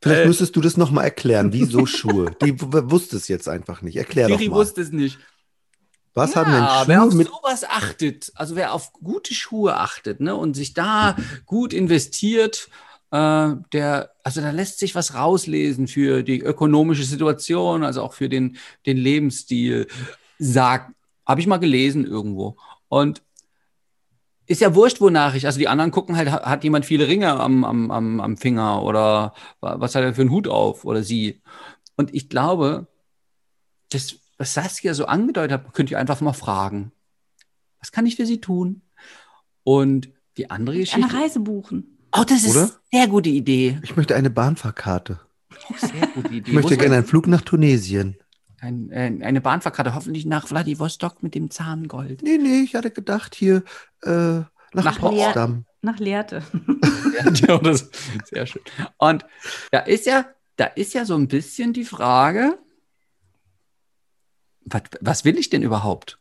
Vielleicht 0.02 0.22
Äh. 0.22 0.26
müsstest 0.26 0.56
du 0.56 0.60
das 0.60 0.76
nochmal 0.76 1.04
erklären. 1.04 1.52
Wieso 1.52 1.86
Schuhe? 1.86 2.30
Die 2.42 2.54
wusste 2.60 3.16
es 3.16 3.28
jetzt 3.28 3.48
einfach 3.48 3.82
nicht. 3.82 3.96
Erklär 3.96 4.26
Siri 4.26 4.44
doch 4.46 4.52
mal. 4.52 4.58
wusste 4.60 4.80
es 4.80 4.92
nicht. 4.92 5.18
Was 6.14 6.34
ja, 6.34 6.36
haben 6.46 6.52
denn 6.52 6.88
wer 6.88 7.02
auf 7.02 7.10
Schuhe 7.10 7.18
mit 7.18 7.28
sowas 7.28 7.64
achtet, 7.64 8.32
also 8.34 8.56
wer 8.56 8.72
auf 8.72 8.92
gute 8.92 9.34
Schuhe 9.34 9.76
achtet 9.76 10.20
ne, 10.20 10.34
und 10.34 10.54
sich 10.54 10.74
da 10.74 11.16
gut 11.46 11.72
investiert, 11.72 12.68
äh, 13.10 13.50
der, 13.72 14.10
also 14.24 14.40
da 14.40 14.50
lässt 14.50 14.78
sich 14.80 14.94
was 14.94 15.14
rauslesen 15.14 15.86
für 15.86 16.22
die 16.22 16.40
ökonomische 16.40 17.04
Situation, 17.04 17.84
also 17.84 18.02
auch 18.02 18.14
für 18.14 18.28
den, 18.28 18.56
den 18.86 18.96
Lebensstil. 18.96 19.86
Sagt, 20.38 20.92
habe 21.26 21.40
ich 21.40 21.46
mal 21.46 21.58
gelesen 21.58 22.04
irgendwo. 22.04 22.56
Und 22.88 23.22
ist 24.48 24.60
ja 24.60 24.74
wurscht, 24.74 25.00
wonach 25.00 25.34
ich. 25.34 25.46
Also 25.46 25.58
die 25.58 25.68
anderen 25.68 25.90
gucken 25.92 26.16
halt, 26.16 26.30
ha- 26.32 26.42
hat 26.48 26.64
jemand 26.64 26.86
viele 26.86 27.06
Ringe 27.06 27.38
am, 27.38 27.64
am, 27.64 27.90
am, 27.90 28.20
am 28.20 28.36
Finger 28.36 28.82
oder 28.82 29.34
wa- 29.60 29.78
was 29.78 29.94
hat 29.94 30.02
er 30.02 30.14
für 30.14 30.22
einen 30.22 30.30
Hut 30.30 30.48
auf 30.48 30.84
oder 30.84 31.02
sie. 31.04 31.40
Und 31.96 32.14
ich 32.14 32.28
glaube, 32.28 32.86
das, 33.90 34.16
was 34.38 34.54
Saskia 34.54 34.94
so 34.94 35.06
angedeutet 35.06 35.52
hat, 35.52 35.74
könnt 35.74 35.90
ihr 35.90 35.98
einfach 35.98 36.20
mal 36.20 36.32
fragen. 36.32 36.92
Was 37.80 37.92
kann 37.92 38.06
ich 38.06 38.16
für 38.16 38.26
sie 38.26 38.40
tun? 38.40 38.82
Und 39.64 40.10
die 40.36 40.50
andere 40.50 40.76
Eine 40.76 40.84
Geschichte. 40.84 41.14
Reise 41.14 41.40
buchen. 41.40 41.98
Oh, 42.16 42.24
das 42.26 42.42
ist 42.44 42.50
Oder? 42.56 42.62
eine 42.62 42.72
sehr 42.90 43.08
gute 43.08 43.28
Idee. 43.28 43.78
Ich 43.82 43.96
möchte 43.96 44.16
eine 44.16 44.30
Bahnfahrkarte. 44.30 45.20
Sehr 45.76 46.06
gute 46.14 46.28
Idee. 46.34 46.50
Ich 46.50 46.54
möchte 46.54 46.76
gerne 46.78 46.96
einen 46.96 47.06
Flug 47.06 47.26
nach 47.26 47.42
Tunesien. 47.42 48.16
Ein, 48.60 48.90
äh, 48.90 49.24
eine 49.24 49.40
Bahnfahrkarte, 49.40 49.94
hoffentlich 49.94 50.26
nach 50.26 50.46
Vladivostok 50.48 51.22
mit 51.22 51.34
dem 51.34 51.50
Zahngold. 51.50 52.22
Nee, 52.22 52.38
nee, 52.38 52.60
ich 52.60 52.74
hatte 52.74 52.90
gedacht 52.90 53.34
hier 53.34 53.62
äh, 54.02 54.40
nach, 54.72 54.84
Nach 54.84 54.98
Potsdam. 54.98 55.64
Nach 55.80 55.98
Lehrte. 55.98 56.42
ja, 57.34 57.58
das 57.58 57.82
ist 57.82 57.94
sehr 58.24 58.46
schön. 58.46 58.62
Und 58.96 59.24
da 59.70 59.80
ist 59.80 60.06
ja, 60.06 60.26
da 60.56 60.66
ist 60.66 60.92
ja 60.92 61.04
so 61.04 61.14
ein 61.14 61.28
bisschen 61.28 61.72
die 61.72 61.84
Frage, 61.84 62.58
was, 64.60 64.82
was 65.00 65.24
will 65.24 65.38
ich 65.38 65.50
denn 65.50 65.62
überhaupt? 65.62 66.18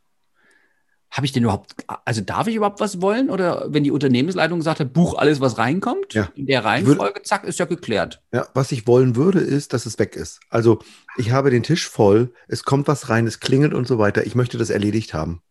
Habe 1.17 1.25
ich 1.25 1.31
denn 1.31 1.41
überhaupt, 1.43 1.73
also 2.05 2.21
darf 2.21 2.45
ich 2.45 2.55
überhaupt 2.55 2.79
was 2.79 3.01
wollen? 3.01 3.31
Oder 3.31 3.65
wenn 3.73 3.83
die 3.83 3.89
Unternehmensleitung 3.89 4.63
hat, 4.63 4.93
buch 4.93 5.17
alles, 5.17 5.41
was 5.41 5.57
reinkommt, 5.57 6.13
Ja. 6.13 6.29
in 6.35 6.45
der 6.45 6.63
Reihenfolge, 6.63 7.23
zack, 7.23 7.43
ist 7.43 7.57
ja 7.57 7.65
geklärt. 7.65 8.21
Ja, 8.31 8.47
was 8.53 8.71
ich 8.71 8.85
wollen 8.85 9.15
würde, 9.15 9.39
ist, 9.39 9.73
dass 9.73 9.87
es 9.87 9.97
weg 9.97 10.15
ist. 10.15 10.39
Also 10.51 10.77
ich 11.17 11.31
habe 11.31 11.49
den 11.49 11.63
Tisch 11.63 11.89
voll, 11.89 12.31
es 12.47 12.63
kommt 12.63 12.87
was 12.87 13.09
rein, 13.09 13.25
es 13.25 13.39
klingelt 13.39 13.73
und 13.73 13.87
so 13.87 13.97
weiter. 13.97 14.27
Ich 14.27 14.35
möchte 14.35 14.59
das 14.59 14.69
erledigt 14.69 15.15
haben. 15.15 15.41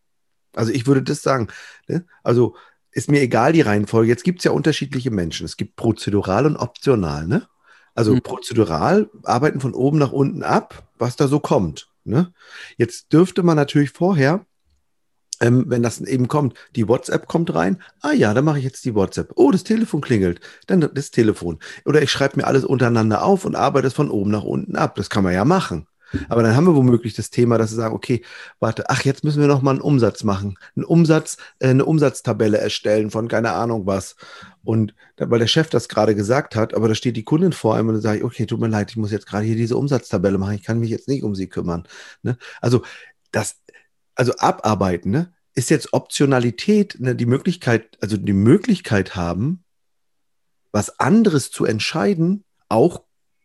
Also 0.55 0.71
ich 0.71 0.87
würde 0.87 1.03
das 1.03 1.21
sagen. 1.21 1.49
Ne? 1.87 2.05
Also 2.23 2.55
ist 2.91 3.11
mir 3.11 3.19
egal 3.21 3.51
die 3.51 3.61
Reihenfolge. 3.61 4.07
Jetzt 4.09 4.23
gibt 4.23 4.39
es 4.39 4.45
ja 4.45 4.51
unterschiedliche 4.51 5.11
Menschen. 5.11 5.45
Es 5.45 5.57
gibt 5.57 5.75
prozedural 5.75 6.45
und 6.45 6.55
optional. 6.55 7.27
Ne? 7.27 7.45
Also 7.93 8.13
Mhm. 8.13 8.21
prozedural 8.21 9.09
arbeiten 9.23 9.59
von 9.59 9.73
oben 9.73 9.97
nach 9.97 10.13
unten 10.13 10.43
ab, 10.43 10.87
was 10.97 11.17
da 11.17 11.27
so 11.27 11.41
kommt. 11.41 11.89
Ne? 12.05 12.31
Jetzt 12.77 13.11
dürfte 13.11 13.43
man 13.43 13.57
natürlich 13.57 13.89
vorher 13.91 14.45
ähm, 15.39 15.65
wenn 15.67 15.83
das 15.83 16.01
eben 16.01 16.27
kommt, 16.27 16.55
die 16.75 16.87
WhatsApp 16.87 17.27
kommt 17.27 17.53
rein, 17.53 17.81
ah 18.01 18.11
ja, 18.11 18.33
dann 18.33 18.45
mache 18.45 18.59
ich 18.59 18.63
jetzt 18.63 18.85
die 18.85 18.95
WhatsApp. 18.95 19.31
Oh, 19.35 19.51
das 19.51 19.63
Telefon 19.63 20.01
klingelt, 20.01 20.41
dann 20.67 20.89
das 20.93 21.11
Telefon. 21.11 21.59
Oder 21.85 22.01
ich 22.01 22.11
schreibe 22.11 22.37
mir 22.37 22.47
alles 22.47 22.65
untereinander 22.65 23.23
auf 23.23 23.45
und 23.45 23.55
arbeite 23.55 23.87
es 23.87 23.93
von 23.93 24.09
oben 24.09 24.31
nach 24.31 24.43
unten 24.43 24.75
ab. 24.75 24.95
Das 24.95 25.09
kann 25.09 25.23
man 25.23 25.33
ja 25.33 25.45
machen. 25.45 25.87
Aber 26.29 26.41
dann 26.41 26.55
haben 26.55 26.65
wir 26.65 26.75
womöglich 26.75 27.13
das 27.15 27.29
Thema, 27.29 27.57
dass 27.57 27.71
wir 27.71 27.75
sagen, 27.75 27.95
okay, 27.95 28.21
warte, 28.59 28.89
ach, 28.89 29.03
jetzt 29.03 29.23
müssen 29.23 29.41
wir 29.41 29.47
noch 29.47 29.61
mal 29.61 29.71
einen 29.71 29.81
Umsatz 29.81 30.23
machen. 30.23 30.57
Einen 30.75 30.85
Umsatz, 30.85 31.37
äh, 31.59 31.69
eine 31.69 31.85
Umsatztabelle 31.85 32.57
erstellen 32.57 33.11
von 33.11 33.27
keine 33.27 33.51
Ahnung 33.51 33.85
was. 33.85 34.15
Und 34.63 34.93
weil 35.17 35.39
der 35.39 35.47
Chef 35.47 35.69
das 35.69 35.89
gerade 35.89 36.15
gesagt 36.15 36.55
hat, 36.55 36.73
aber 36.73 36.87
da 36.87 36.95
steht 36.95 37.17
die 37.17 37.23
Kundin 37.23 37.51
vor 37.51 37.75
einem 37.75 37.89
und 37.89 37.95
dann 37.95 38.01
sage 38.01 38.19
ich, 38.19 38.23
okay, 38.23 38.45
tut 38.45 38.59
mir 38.59 38.67
leid, 38.67 38.91
ich 38.91 38.97
muss 38.97 39.11
jetzt 39.11 39.27
gerade 39.27 39.45
hier 39.45 39.55
diese 39.55 39.77
Umsatztabelle 39.77 40.37
machen. 40.37 40.55
Ich 40.55 40.63
kann 40.63 40.79
mich 40.79 40.89
jetzt 40.89 41.07
nicht 41.07 41.23
um 41.23 41.35
sie 41.35 41.47
kümmern. 41.47 41.87
Ne? 42.23 42.37
Also 42.61 42.83
das, 43.31 43.57
also 44.17 44.35
abarbeiten, 44.37 45.11
ne, 45.11 45.33
ist 45.53 45.69
jetzt 45.69 45.93
Optionalität, 45.93 46.97
ne, 46.99 47.15
die 47.15 47.25
Möglichkeit, 47.25 47.97
also 48.01 48.17
die 48.17 48.33
Möglichkeit 48.33 49.15
haben, 49.15 49.63
was 50.71 50.99
anderes 50.99 51.51
zu 51.51 51.65
entscheiden, 51.65 52.43
auch 52.69 53.03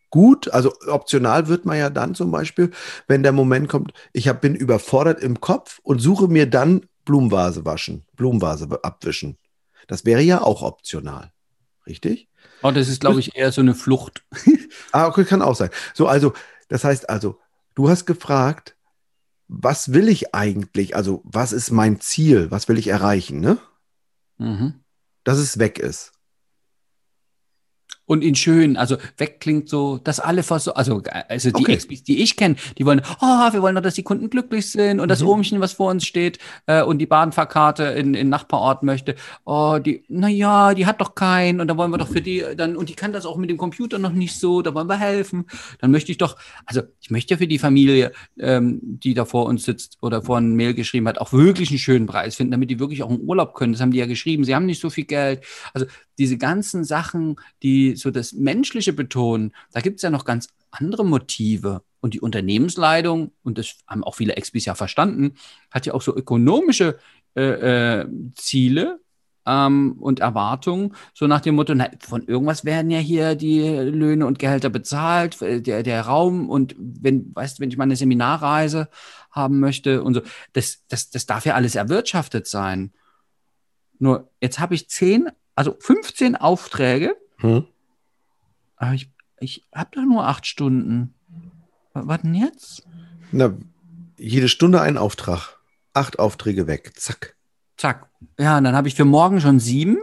gut. 0.09 0.51
Also 0.51 0.73
optional 0.87 1.47
wird 1.47 1.65
man 1.65 1.77
ja 1.77 1.89
dann 1.89 2.13
zum 2.13 2.31
Beispiel, 2.31 2.71
wenn 3.07 3.23
der 3.23 3.31
Moment 3.31 3.69
kommt, 3.69 3.93
ich 4.11 4.27
hab, 4.27 4.41
bin 4.41 4.53
überfordert 4.53 5.21
im 5.21 5.41
Kopf 5.41 5.79
und 5.83 5.99
suche 5.99 6.27
mir 6.27 6.47
dann 6.47 6.85
Blumenvase 7.05 7.65
waschen, 7.65 8.05
Blumenvase 8.15 8.67
abwischen. 8.83 9.37
Das 9.87 10.05
wäre 10.05 10.21
ja 10.21 10.41
auch 10.41 10.61
optional. 10.61 11.31
Richtig? 11.87 12.29
Oh, 12.61 12.71
das 12.71 12.87
ist, 12.87 13.01
glaube 13.01 13.19
ich, 13.19 13.35
eher 13.35 13.51
so 13.51 13.61
eine 13.61 13.75
Flucht. 13.75 14.23
ah, 14.91 15.07
okay, 15.07 15.25
kann 15.25 15.41
auch 15.41 15.55
sein. 15.55 15.69
So, 15.93 16.07
also, 16.07 16.33
das 16.69 16.83
heißt 16.83 17.09
also, 17.09 17.39
du 17.75 17.89
hast 17.89 18.05
gefragt, 18.05 18.77
was 19.61 19.93
will 19.93 20.07
ich 20.07 20.33
eigentlich? 20.33 20.95
Also, 20.95 21.21
was 21.25 21.53
ist 21.53 21.69
mein 21.69 21.99
Ziel? 21.99 22.49
Was 22.49 22.67
will 22.67 22.77
ich 22.77 22.87
erreichen, 22.87 23.39
ne? 23.39 23.59
Mhm. 24.37 24.83
Dass 25.23 25.37
es 25.37 25.59
weg 25.59 25.79
ist. 25.79 26.12
Und 28.05 28.23
in 28.23 28.35
schön, 28.35 28.75
also 28.77 28.97
weg 29.17 29.39
klingt 29.39 29.69
so, 29.69 29.97
dass 29.97 30.19
alle 30.19 30.43
versorgt, 30.43 30.77
also, 30.77 31.01
also 31.29 31.49
die 31.51 31.63
Okay. 31.63 31.73
Expis, 31.73 32.03
die 32.03 32.21
ich 32.21 32.35
kenne, 32.35 32.55
die 32.77 32.85
wollen, 32.85 33.01
oh, 33.21 33.53
wir 33.53 33.61
wollen 33.61 33.75
doch, 33.75 33.81
dass 33.81 33.95
die 33.95 34.03
Kunden 34.03 34.29
glücklich 34.29 34.69
sind 34.71 34.99
und 34.99 35.07
das 35.09 35.21
Mhm. 35.21 35.27
Ohmchen, 35.27 35.61
was 35.61 35.73
vor 35.73 35.89
uns 35.89 36.05
steht 36.05 36.37
äh, 36.65 36.83
und 36.83 36.97
die 36.99 37.05
Bahnfahrkarte 37.05 37.83
in, 37.83 38.13
in 38.13 38.29
Nachbarort 38.29 38.83
möchte, 38.83 39.15
oh, 39.45 39.79
die, 39.79 40.03
naja, 40.09 40.73
die 40.73 40.85
hat 40.85 40.99
doch 41.01 41.15
keinen 41.15 41.61
und 41.61 41.67
da 41.67 41.77
wollen 41.77 41.91
wir 41.91 41.97
doch 41.97 42.09
für 42.09 42.21
die 42.21 42.43
dann, 42.57 42.75
und 42.75 42.89
die 42.89 42.95
kann 42.95 43.13
das 43.13 43.25
auch 43.25 43.37
mit 43.37 43.49
dem 43.49 43.57
Computer 43.57 43.99
noch 43.99 44.11
nicht 44.11 44.37
so, 44.37 44.61
da 44.61 44.73
wollen 44.73 44.87
wir 44.87 44.99
helfen. 44.99 45.45
Dann 45.79 45.91
möchte 45.91 46.11
ich 46.11 46.17
doch, 46.17 46.37
also 46.65 46.81
ich 46.99 47.09
möchte 47.09 47.33
ja 47.33 47.37
für 47.37 47.47
die 47.47 47.59
Familie, 47.59 48.11
ähm, 48.39 48.79
die 48.81 49.13
da 49.13 49.25
vor 49.25 49.45
uns 49.45 49.63
sitzt 49.63 49.97
oder 50.01 50.21
vor 50.21 50.37
ein 50.37 50.55
Mail 50.55 50.73
geschrieben 50.73 51.07
hat, 51.07 51.19
auch 51.19 51.31
wirklich 51.33 51.69
einen 51.69 51.79
schönen 51.79 52.05
Preis 52.05 52.35
finden, 52.35 52.51
damit 52.51 52.69
die 52.69 52.79
wirklich 52.79 53.03
auch 53.03 53.09
einen 53.09 53.21
Urlaub 53.21 53.53
können. 53.53 53.73
Das 53.73 53.81
haben 53.81 53.91
die 53.91 53.99
ja 53.99 54.05
geschrieben, 54.05 54.43
sie 54.43 54.55
haben 54.55 54.65
nicht 54.65 54.81
so 54.81 54.89
viel 54.89 55.05
Geld. 55.05 55.43
Also 55.73 55.87
diese 56.17 56.37
ganzen 56.37 56.83
Sachen, 56.83 57.37
die 57.63 57.92
so 57.95 58.11
das 58.11 58.33
Menschliche 58.33 58.93
betonen, 58.93 59.53
da 59.71 59.81
gibt 59.81 59.97
es 59.97 60.03
ja 60.03 60.09
noch 60.09 60.25
ganz 60.25 60.49
andere 60.71 61.05
Motive. 61.05 61.83
Und 62.01 62.13
die 62.13 62.19
Unternehmensleitung, 62.19 63.31
und 63.43 63.57
das 63.57 63.77
haben 63.87 64.03
auch 64.03 64.15
viele 64.15 64.35
Expis 64.35 64.65
ja 64.65 64.75
verstanden, 64.75 65.35
hat 65.71 65.85
ja 65.85 65.93
auch 65.93 66.01
so 66.01 66.13
ökonomische 66.13 66.97
äh, 67.35 68.01
äh, 68.01 68.07
Ziele 68.35 68.99
ähm, 69.45 69.95
und 69.99 70.19
Erwartungen, 70.19 70.95
so 71.13 71.27
nach 71.27 71.39
dem 71.39 71.55
Motto, 71.55 71.73
na, 71.75 71.89
von 71.99 72.27
irgendwas 72.27 72.65
werden 72.65 72.91
ja 72.91 72.99
hier 72.99 73.35
die 73.35 73.61
Löhne 73.61 74.25
und 74.25 74.37
Gehälter 74.37 74.69
bezahlt, 74.69 75.41
äh, 75.41 75.61
der, 75.61 75.83
der 75.83 76.01
Raum 76.01 76.49
und 76.49 76.75
wenn, 76.77 77.33
weißt, 77.33 77.61
wenn 77.61 77.69
ich 77.69 77.77
mal 77.77 77.85
eine 77.85 77.95
Seminarreise 77.95 78.89
haben 79.31 79.61
möchte 79.61 80.03
und 80.03 80.15
so, 80.15 80.21
das, 80.51 80.83
das, 80.89 81.09
das 81.09 81.25
darf 81.25 81.45
ja 81.45 81.55
alles 81.55 81.75
erwirtschaftet 81.75 82.47
sein. 82.47 82.91
Nur 83.97 84.29
jetzt 84.41 84.59
habe 84.59 84.75
ich 84.75 84.89
zehn, 84.89 85.29
also 85.55 85.75
15 85.79 86.35
Aufträge, 86.35 87.15
Hm? 87.43 87.65
Aber 88.83 88.93
ich, 88.93 89.11
ich 89.39 89.67
habe 89.73 89.89
doch 89.93 90.03
nur 90.03 90.27
acht 90.27 90.45
Stunden. 90.45 91.13
Was, 91.93 92.21
denn 92.21 92.33
jetzt? 92.33 92.87
Na, 93.31 93.53
jede 94.17 94.47
Stunde 94.47 94.81
ein 94.81 94.97
Auftrag. 94.97 95.57
Acht 95.93 96.19
Aufträge 96.19 96.67
weg. 96.67 96.93
Zack. 96.95 97.35
Zack. 97.77 98.09
Ja, 98.39 98.57
und 98.57 98.63
dann 98.63 98.75
habe 98.75 98.87
ich 98.87 98.95
für 98.95 99.05
morgen 99.05 99.41
schon 99.41 99.59
sieben. 99.59 99.97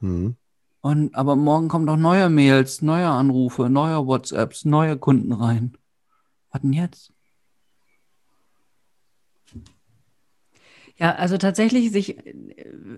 Hm. 0.00 0.36
Und, 0.80 1.14
aber 1.14 1.36
morgen 1.36 1.68
kommen 1.68 1.86
noch 1.86 1.96
neue 1.96 2.28
Mails, 2.28 2.82
neue 2.82 3.08
Anrufe, 3.08 3.70
neue 3.70 4.06
WhatsApps, 4.06 4.64
neue 4.64 4.98
Kunden 4.98 5.32
rein. 5.32 5.76
Was 6.50 6.60
denn 6.60 6.72
jetzt? 6.72 7.12
Ja, 10.96 11.14
also 11.16 11.38
tatsächlich 11.38 11.90
sich, 11.90 12.16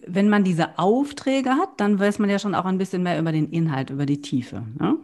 wenn 0.06 0.28
man 0.28 0.44
diese 0.44 0.78
Aufträge 0.78 1.50
hat, 1.50 1.80
dann 1.80 1.98
weiß 1.98 2.18
man 2.18 2.28
ja 2.28 2.38
schon 2.38 2.54
auch 2.54 2.66
ein 2.66 2.78
bisschen 2.78 3.02
mehr 3.02 3.18
über 3.18 3.32
den 3.32 3.48
Inhalt, 3.48 3.90
über 3.90 4.04
die 4.04 4.20
Tiefe. 4.20 4.66
Ne? 4.78 4.98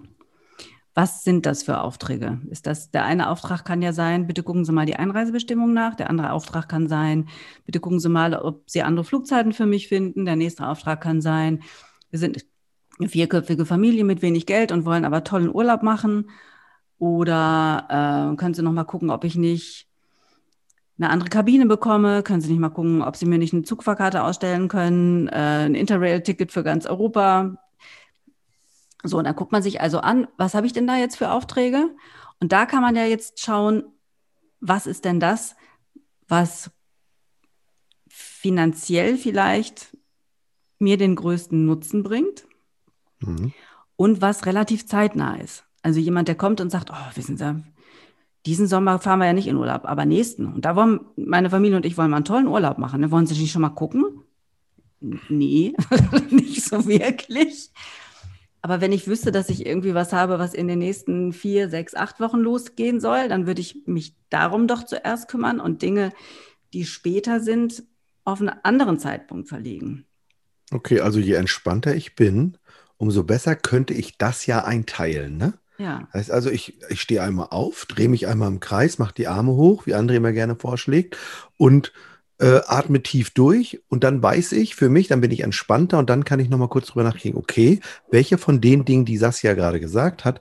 Was 0.94 1.25
sind 1.25 1.46
das 1.46 1.62
für 1.62 1.80
Aufträge? 1.80 2.40
Ist 2.50 2.66
das, 2.66 2.90
der 2.90 3.04
eine 3.04 3.30
Auftrag 3.30 3.64
kann 3.64 3.80
ja 3.80 3.94
sein, 3.94 4.26
bitte 4.26 4.42
gucken 4.42 4.66
Sie 4.66 4.72
mal 4.72 4.84
die 4.84 4.96
Einreisebestimmung 4.96 5.72
nach. 5.72 5.94
Der 5.94 6.11
andere 6.11 6.32
Auftrag 6.32 6.68
kann 6.68 6.87
sein, 6.87 7.28
bitte 7.64 7.80
gucken 7.80 7.99
Sie 7.99 8.11
mal, 8.11 8.34
ob 8.34 8.68
Sie 8.68 8.82
andere 8.82 9.04
Flugzeiten 9.04 9.52
für 9.52 9.64
mich 9.64 9.88
finden. 9.88 10.26
Der 10.26 10.37
nächste 10.37 10.68
Auftrag 10.68 11.00
kann 11.00 11.22
sein, 11.22 11.62
wir 12.11 12.18
sind 12.18 12.44
eine 12.99 13.08
vierköpfige 13.08 13.64
Familie 13.64 14.04
mit 14.04 14.20
wenig 14.20 14.44
Geld 14.44 14.70
und 14.70 14.84
wollen 14.84 15.06
aber 15.06 15.25
tollen 15.25 15.54
Urlaub 15.54 15.82
machen. 15.82 16.28
Oder 16.99 18.32
äh, 18.32 18.37
können 18.37 18.54
Sie 18.54 18.62
noch 18.62 18.72
mal 18.72 18.84
gucken, 18.84 19.11
ob 19.11 19.25
ich 19.25 19.34
nicht 19.34 19.88
eine 20.99 21.11
andere 21.11 21.30
Kabine 21.30 21.66
bekomme, 21.66 22.22
können 22.22 22.40
Sie 22.42 22.50
nicht 22.50 22.61
mal 22.61 22.68
gucken, 22.68 23.02
ob 23.02 23.16
Sie 23.16 23.26
mir 23.26 23.38
nicht 23.38 23.54
eine 23.54 23.62
Zugfahrkarte 23.62 24.22
ausstellen 24.22 24.68
können, 24.68 25.26
äh, 25.28 25.64
ein 25.64 25.75
Interrail-Ticket 25.75 26.52
für 26.52 26.62
ganz 26.62 26.87
Europa. 26.87 27.56
So, 29.02 29.18
und 29.18 29.25
dann 29.25 29.35
guckt 29.37 29.52
man 29.52 29.62
sich 29.62 29.80
also 29.80 29.99
an, 29.99 30.28
was 30.37 30.54
habe 30.54 30.66
ich 30.66 30.73
denn 30.73 30.87
da 30.87 30.97
jetzt 30.97 31.16
für 31.16 31.30
Aufträge? 31.32 31.90
Und 32.40 32.52
da 32.52 32.66
kann 32.66 32.82
man 32.82 32.94
ja 32.97 33.04
jetzt 33.04 33.40
schauen, 33.40 33.85
was 34.61 34.87
ist 34.87 35.04
denn 35.04 35.18
das, 35.21 35.56
was 36.28 36.71
finanziell 38.09 39.16
vielleicht 39.16 39.97
mir 40.78 40.97
den 40.97 41.16
größten 41.16 41.64
Nutzen 41.64 42.02
bringt 42.02 42.47
Mhm. 43.21 43.52
und 43.97 44.21
was 44.21 44.47
relativ 44.47 44.87
zeitnah 44.87 45.37
ist. 45.37 45.64
Also 45.82 46.00
jemand, 46.00 46.26
der 46.28 46.35
kommt 46.35 46.61
und 46.61 46.71
sagt, 46.71 46.90
oh, 46.92 47.16
wissen 47.16 47.37
Sie, 47.37 47.62
diesen 48.47 48.66
Sommer 48.66 48.99
fahren 48.99 49.21
wir 49.21 49.26
ja 49.26 49.32
nicht 49.32 49.47
in 49.47 49.56
Urlaub, 49.56 49.85
aber 49.85 50.04
nächsten. 50.04 50.47
Und 50.47 50.64
da 50.64 50.75
wollen 50.75 51.00
meine 51.16 51.50
Familie 51.50 51.76
und 51.76 51.87
ich 51.87 51.97
wollen 51.97 52.11
mal 52.11 52.16
einen 52.16 52.25
tollen 52.25 52.49
Urlaub 52.49 52.78
machen. 52.78 53.00
Ne? 53.00 53.12
Wollen 53.12 53.26
Sie 53.26 53.40
nicht 53.40 53.52
schon 53.52 53.62
mal 53.62 53.68
gucken? 53.71 54.23
Nee, 55.28 55.75
nicht 56.30 56.64
so 56.64 56.87
wirklich. 56.87 57.71
Aber 58.62 58.81
wenn 58.81 58.92
ich 58.92 59.09
wüsste, 59.09 59.33
dass 59.33 59.49
ich 59.49 59.66
irgendwie 59.66 59.95
was 59.95 60.12
habe, 60.12 60.38
was 60.38 60.54
in 60.54 60.69
den 60.69 60.78
nächsten 60.78 61.33
vier, 61.33 61.69
sechs, 61.69 61.95
acht 61.95 62.21
Wochen 62.21 62.38
losgehen 62.38 63.00
soll, 63.00 63.28
dann 63.28 63.47
würde 63.47 63.61
ich 63.61 63.83
mich 63.87 64.14
darum 64.31 64.69
doch 64.69 64.85
zuerst 64.85 65.28
kümmern 65.28 65.59
und 65.59 65.83
Dinge, 65.83 66.12
die 66.73 66.85
später 66.85 67.40
sind, 67.40 67.83
auf 68.25 68.40
einen 68.40 68.54
anderen 68.62 69.00
Zeitpunkt 69.00 69.49
verlegen. 69.49 70.07
Okay, 70.71 71.00
also 71.00 71.19
je 71.19 71.35
entspannter 71.35 71.95
ich 71.95 72.14
bin, 72.14 72.57
umso 72.97 73.25
besser 73.25 73.57
könnte 73.57 73.95
ich 73.95 74.16
das 74.16 74.47
ja 74.47 74.64
einteilen, 74.64 75.37
ne? 75.37 75.54
Ja. 75.78 76.09
Heißt 76.12 76.31
also, 76.31 76.49
ich, 76.49 76.81
ich 76.90 77.00
stehe 77.00 77.23
einmal 77.23 77.49
auf, 77.50 77.87
drehe 77.87 78.09
mich 78.09 78.28
einmal 78.28 78.49
im 78.49 78.61
Kreis, 78.61 78.99
mache 78.99 79.14
die 79.14 79.26
Arme 79.26 79.52
hoch, 79.52 79.87
wie 79.87 79.95
André 79.97 80.21
mir 80.21 80.33
gerne 80.33 80.54
vorschlägt, 80.54 81.16
und 81.57 81.92
äh, 82.42 82.61
atme 82.66 83.02
tief 83.02 83.30
durch. 83.30 83.80
Und 83.88 84.02
dann 84.04 84.22
weiß 84.22 84.52
ich 84.52 84.75
für 84.75 84.88
mich, 84.88 85.06
dann 85.06 85.20
bin 85.20 85.30
ich 85.30 85.40
entspannter 85.40 85.99
und 85.99 86.11
dann 86.11 86.25
kann 86.25 86.40
ich 86.40 86.49
nochmal 86.49 86.68
kurz 86.68 86.88
drüber 86.88 87.04
nachdenken, 87.04 87.38
okay, 87.38 87.80
welche 88.11 88.37
von 88.37 88.61
den 88.61 88.84
Dingen, 88.84 89.04
die 89.04 89.16
Saskia 89.16 89.54
gerade 89.54 89.78
gesagt 89.78 90.25
hat, 90.25 90.40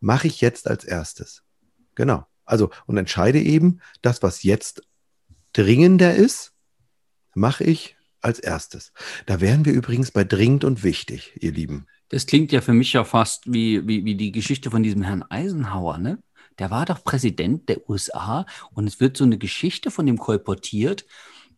mache 0.00 0.26
ich 0.26 0.40
jetzt 0.40 0.66
als 0.66 0.84
erstes? 0.84 1.42
Genau. 1.94 2.26
Also, 2.44 2.70
und 2.86 2.96
entscheide 2.96 3.38
eben, 3.38 3.80
das, 4.00 4.22
was 4.22 4.42
jetzt 4.42 4.82
dringender 5.52 6.14
ist, 6.14 6.52
mache 7.34 7.64
ich 7.64 7.96
als 8.22 8.38
erstes. 8.38 8.92
Da 9.26 9.40
wären 9.40 9.64
wir 9.64 9.74
übrigens 9.74 10.10
bei 10.10 10.24
dringend 10.24 10.64
und 10.64 10.82
wichtig, 10.82 11.34
ihr 11.40 11.52
Lieben. 11.52 11.86
Das 12.08 12.26
klingt 12.26 12.50
ja 12.52 12.60
für 12.60 12.72
mich 12.72 12.94
ja 12.94 13.04
fast 13.04 13.52
wie, 13.52 13.86
wie, 13.86 14.04
wie 14.04 14.14
die 14.14 14.32
Geschichte 14.32 14.70
von 14.70 14.82
diesem 14.82 15.02
Herrn 15.02 15.24
Eisenhower, 15.28 15.98
ne? 15.98 16.18
Der 16.58 16.70
war 16.70 16.84
doch 16.84 17.02
Präsident 17.02 17.68
der 17.68 17.88
USA 17.88 18.44
und 18.72 18.86
es 18.86 19.00
wird 19.00 19.16
so 19.16 19.24
eine 19.24 19.38
Geschichte 19.38 19.90
von 19.90 20.04
dem 20.04 20.18
kolportiert, 20.18 21.06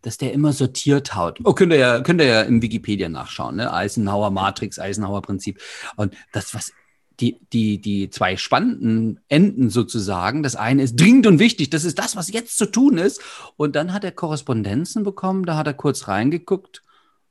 dass 0.04 0.18
der 0.18 0.34
immer 0.34 0.52
sortiert 0.52 1.14
haut. 1.14 1.40
Oh, 1.44 1.54
könnt 1.54 1.73
ihr 1.73 1.78
ja, 1.78 2.00
könnt 2.00 2.20
ihr 2.20 2.26
ja 2.26 2.42
im 2.42 2.61
Wikipedia 2.61 3.08
nachschauen, 3.08 3.56
ne? 3.56 3.73
Eisenhower 3.73 4.30
Matrix, 4.30 4.78
Eisenhower 4.78 5.23
Prinzip. 5.23 5.61
Und 5.96 6.14
das, 6.32 6.54
was 6.54 6.73
die, 7.20 7.40
die, 7.52 7.80
die 7.80 8.11
zwei 8.11 8.37
spannenden 8.37 9.20
Enden 9.28 9.70
sozusagen, 9.70 10.42
das 10.42 10.56
eine 10.56 10.82
ist 10.82 11.00
dringend 11.00 11.26
und 11.26 11.38
wichtig, 11.38 11.70
das 11.70 11.84
ist 11.84 11.99
das, 11.99 12.16
was 12.16 12.30
jetzt 12.30 12.58
zu 12.58 12.66
tun 12.66 12.99
ist. 12.99 13.23
Und 13.56 13.76
dann 13.76 13.94
hat 13.94 14.04
er 14.04 14.12
Korrespondenzen 14.12 15.04
bekommen, 15.04 15.46
da 15.46 15.56
hat 15.56 15.66
er 15.66 15.75
kurz 15.75 16.06
reingeguckt 16.06 16.82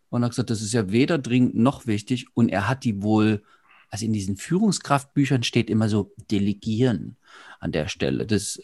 und 0.09 0.23
hat 0.23 0.31
gesagt, 0.31 0.49
das 0.49 0.63
ist 0.63 0.73
ja 0.73 0.89
weder 0.89 1.19
dringend 1.19 1.55
noch 1.55 1.85
wichtig. 1.85 2.25
Und 2.33 2.49
er 2.49 2.67
hat 2.67 2.85
die 2.85 3.03
wohl, 3.03 3.43
also 3.89 4.03
in 4.05 4.13
diesen 4.13 4.37
Führungskraftbüchern 4.37 5.43
steht 5.43 5.69
immer 5.69 5.89
so 5.89 6.11
delegieren 6.31 7.17
an 7.59 7.71
der 7.71 7.87
Stelle. 7.87 8.25
Das, 8.25 8.59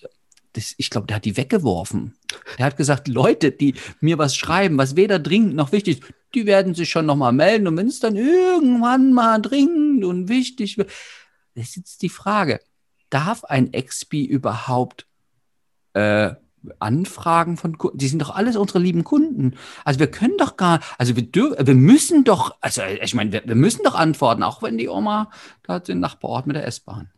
das, 0.53 0.73
ich 0.77 0.89
glaube, 0.89 1.05
der 1.05 1.17
hat 1.17 1.25
die 1.25 1.37
weggeworfen. 1.37 2.15
Der 2.57 2.65
hat 2.65 2.77
gesagt, 2.77 3.07
Leute, 3.07 3.51
die 3.51 3.75
mir 3.99 4.17
was 4.17 4.35
schreiben, 4.35 4.77
was 4.77 4.95
weder 4.95 5.19
dringend 5.19 5.55
noch 5.55 5.71
wichtig 5.71 5.99
ist, 5.99 6.13
die 6.35 6.45
werden 6.45 6.75
sich 6.75 6.89
schon 6.89 7.05
nochmal 7.05 7.33
melden. 7.33 7.67
Und 7.67 7.77
wenn 7.77 7.87
es 7.87 7.99
dann 7.99 8.15
irgendwann 8.15 9.13
mal 9.13 9.41
dringend 9.41 10.03
und 10.05 10.29
wichtig 10.29 10.77
wird, 10.77 10.91
das 11.55 11.69
ist 11.69 11.75
jetzt 11.75 12.01
die 12.01 12.09
Frage, 12.09 12.59
darf 13.09 13.43
ein 13.43 13.73
Expi 13.73 14.25
überhaupt 14.25 15.07
äh, 15.93 16.31
Anfragen 16.79 17.57
von 17.57 17.77
Kunden, 17.77 17.97
die 17.97 18.07
sind 18.07 18.21
doch 18.21 18.35
alles 18.35 18.55
unsere 18.55 18.79
lieben 18.79 19.03
Kunden. 19.03 19.55
Also 19.85 19.99
wir 19.99 20.11
können 20.11 20.37
doch 20.37 20.57
gar, 20.57 20.81
also 20.97 21.15
wir 21.15 21.23
dürfen, 21.23 21.65
wir 21.65 21.75
müssen 21.75 22.23
doch, 22.23 22.55
also 22.61 22.81
ich 22.83 23.13
meine, 23.13 23.31
wir, 23.31 23.43
wir 23.45 23.55
müssen 23.55 23.83
doch 23.83 23.95
antworten, 23.95 24.43
auch 24.43 24.61
wenn 24.61 24.77
die 24.77 24.89
Oma 24.89 25.31
da 25.63 25.79
den 25.79 25.99
Nachbarort 25.99 26.47
mit 26.47 26.55
der 26.55 26.67
S-Bahn. 26.67 27.11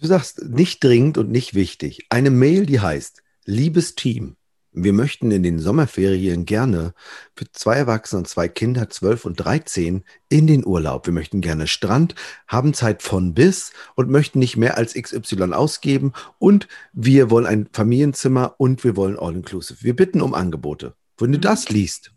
Du 0.00 0.06
sagst 0.06 0.44
nicht 0.44 0.84
dringend 0.84 1.18
und 1.18 1.30
nicht 1.30 1.54
wichtig. 1.54 2.06
Eine 2.10 2.30
Mail, 2.30 2.66
die 2.66 2.80
heißt, 2.80 3.22
liebes 3.44 3.94
Team, 3.94 4.36
Wir 4.78 4.92
möchten 4.92 5.30
in 5.30 5.42
den 5.42 5.58
Sommerferien 5.58 6.44
gerne 6.44 6.92
für 7.34 7.50
zwei 7.50 7.76
Erwachsene 7.76 8.18
und 8.18 8.28
zwei 8.28 8.46
Kinder, 8.46 8.90
12 8.90 9.24
und 9.24 9.36
13, 9.36 10.04
in 10.28 10.46
den 10.46 10.66
Urlaub. 10.66 11.06
Wir 11.06 11.14
möchten 11.14 11.40
gerne 11.40 11.66
Strand, 11.66 12.14
haben 12.46 12.74
Zeit 12.74 13.02
von 13.02 13.32
bis 13.32 13.72
und 13.94 14.10
möchten 14.10 14.38
nicht 14.38 14.58
mehr 14.58 14.76
als 14.76 14.92
XY 14.92 15.54
ausgeben. 15.54 16.12
Und 16.38 16.68
wir 16.92 17.30
wollen 17.30 17.46
ein 17.46 17.70
Familienzimmer 17.72 18.56
und 18.58 18.84
wir 18.84 18.96
wollen 18.96 19.18
All-Inclusive. 19.18 19.82
Wir 19.82 19.96
bitten 19.96 20.20
um 20.20 20.34
Angebote. 20.34 20.94
Wenn 21.16 21.32
du 21.32 21.38
das 21.38 21.70
liest, 21.70 22.12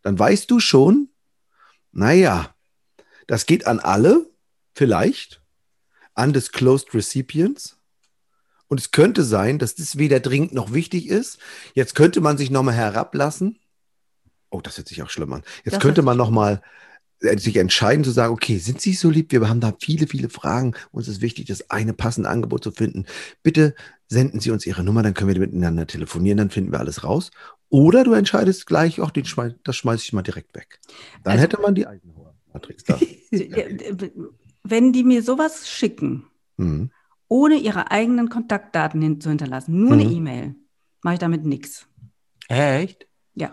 dann 0.00 0.18
weißt 0.18 0.50
du 0.50 0.58
schon, 0.58 1.10
naja, 1.92 2.54
das 3.26 3.44
geht 3.44 3.66
an 3.66 3.78
alle, 3.78 4.30
vielleicht, 4.72 5.42
undisclosed 6.14 6.94
recipients. 6.94 7.76
Und 8.70 8.78
es 8.80 8.92
könnte 8.92 9.24
sein, 9.24 9.58
dass 9.58 9.74
das 9.74 9.98
weder 9.98 10.20
dringend 10.20 10.54
noch 10.54 10.72
wichtig 10.72 11.08
ist. 11.08 11.38
Jetzt 11.74 11.94
könnte 11.96 12.20
man 12.20 12.38
sich 12.38 12.50
nochmal 12.50 12.74
herablassen. 12.74 13.58
Oh, 14.48 14.60
das 14.60 14.78
hört 14.78 14.86
sich 14.88 15.02
auch 15.02 15.10
schlimm 15.10 15.32
an. 15.32 15.42
Jetzt 15.64 15.74
Das 15.74 15.82
könnte 15.82 16.02
man 16.02 16.16
nochmal 16.16 16.62
sich 17.20 17.56
entscheiden 17.56 18.04
zu 18.04 18.12
sagen, 18.12 18.32
okay, 18.32 18.58
sind 18.58 18.80
Sie 18.80 18.94
so 18.94 19.10
lieb? 19.10 19.30
Wir 19.32 19.46
haben 19.48 19.60
da 19.60 19.74
viele, 19.78 20.06
viele 20.06 20.30
Fragen. 20.30 20.74
Uns 20.92 21.08
ist 21.08 21.20
wichtig, 21.20 21.46
das 21.46 21.68
eine 21.70 21.92
passende 21.92 22.30
Angebot 22.30 22.62
zu 22.64 22.70
finden. 22.70 23.06
Bitte 23.42 23.74
senden 24.08 24.40
Sie 24.40 24.50
uns 24.52 24.64
Ihre 24.64 24.82
Nummer, 24.84 25.02
dann 25.02 25.14
können 25.14 25.32
wir 25.34 25.38
miteinander 25.40 25.86
telefonieren, 25.86 26.38
dann 26.38 26.50
finden 26.50 26.72
wir 26.72 26.78
alles 26.78 27.02
raus. 27.04 27.30
Oder 27.68 28.04
du 28.04 28.12
entscheidest 28.14 28.66
gleich, 28.66 29.00
auch 29.00 29.10
den 29.10 29.24
schmeiß, 29.26 29.52
das 29.64 29.76
schmeiße 29.76 30.04
ich 30.04 30.12
mal 30.14 30.22
direkt 30.22 30.54
weg. 30.54 30.78
Dann 31.24 31.32
Also- 31.32 31.42
hätte 31.42 31.60
man 31.60 31.74
die 31.74 31.86
Eisenhower 31.86 32.34
Matrix 32.54 32.84
da. 32.84 32.98
Wenn 34.62 34.92
die 34.92 35.04
mir 35.04 35.22
sowas 35.22 35.68
schicken, 35.68 36.26
Mhm. 36.56 36.90
Ohne 37.30 37.54
ihre 37.54 37.90
eigenen 37.92 38.28
Kontaktdaten 38.28 39.00
hin 39.00 39.20
zu 39.20 39.28
hinterlassen, 39.28 39.78
nur 39.80 39.92
eine 39.92 40.04
Mhm. 40.04 40.10
E-Mail, 40.10 40.54
mache 41.02 41.14
ich 41.14 41.20
damit 41.20 41.44
nichts. 41.46 41.86
Echt? 42.48 43.06
Ja. 43.34 43.52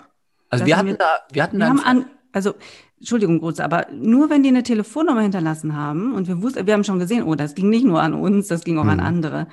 Also 0.49 0.63
Das 0.63 0.67
wir 0.67 0.77
haben 0.77 0.87
hatten 0.89 0.97
wir- 0.99 1.05
da, 1.05 1.19
wir 1.31 1.43
hatten 1.43 1.57
Wir 1.57 1.65
da 1.65 1.69
haben 1.69 1.79
an, 1.81 2.05
also, 2.31 2.55
Entschuldigung, 2.97 3.37
Große, 3.39 3.63
aber 3.63 3.85
nur 3.91 4.31
wenn 4.31 4.41
die 4.41 4.49
eine 4.49 4.63
Telefonnummer 4.63 5.21
hinterlassen 5.21 5.75
haben 5.75 6.13
und 6.15 6.27
wir 6.27 6.41
wussten, 6.41 6.65
wir 6.65 6.73
haben 6.73 6.83
schon 6.83 6.97
gesehen, 6.97 7.23
oh, 7.23 7.35
das 7.35 7.53
ging 7.53 7.69
nicht 7.69 7.85
nur 7.85 8.01
an 8.01 8.15
uns, 8.15 8.47
das 8.47 8.63
ging 8.63 8.79
auch 8.79 8.85
an 8.85 8.97
Mhm. 8.97 9.03
andere, 9.05 9.47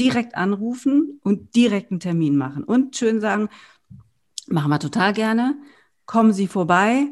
direkt 0.00 0.34
anrufen 0.36 1.20
und 1.22 1.54
direkt 1.54 1.90
einen 1.90 2.00
Termin 2.00 2.36
machen 2.36 2.64
und 2.64 2.96
schön 2.96 3.20
sagen, 3.20 3.48
machen 4.46 4.70
wir 4.70 4.78
total 4.78 5.12
gerne, 5.12 5.56
kommen 6.06 6.32
Sie 6.32 6.46
vorbei. 6.46 7.08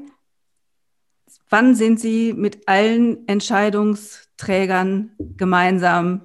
Wann 1.51 1.75
sind 1.75 2.01
Sie 2.01 2.33
mit 2.33 2.67
allen 2.69 3.29
Entscheidungsträgern 3.29 5.11
gemeinsam 5.37 6.23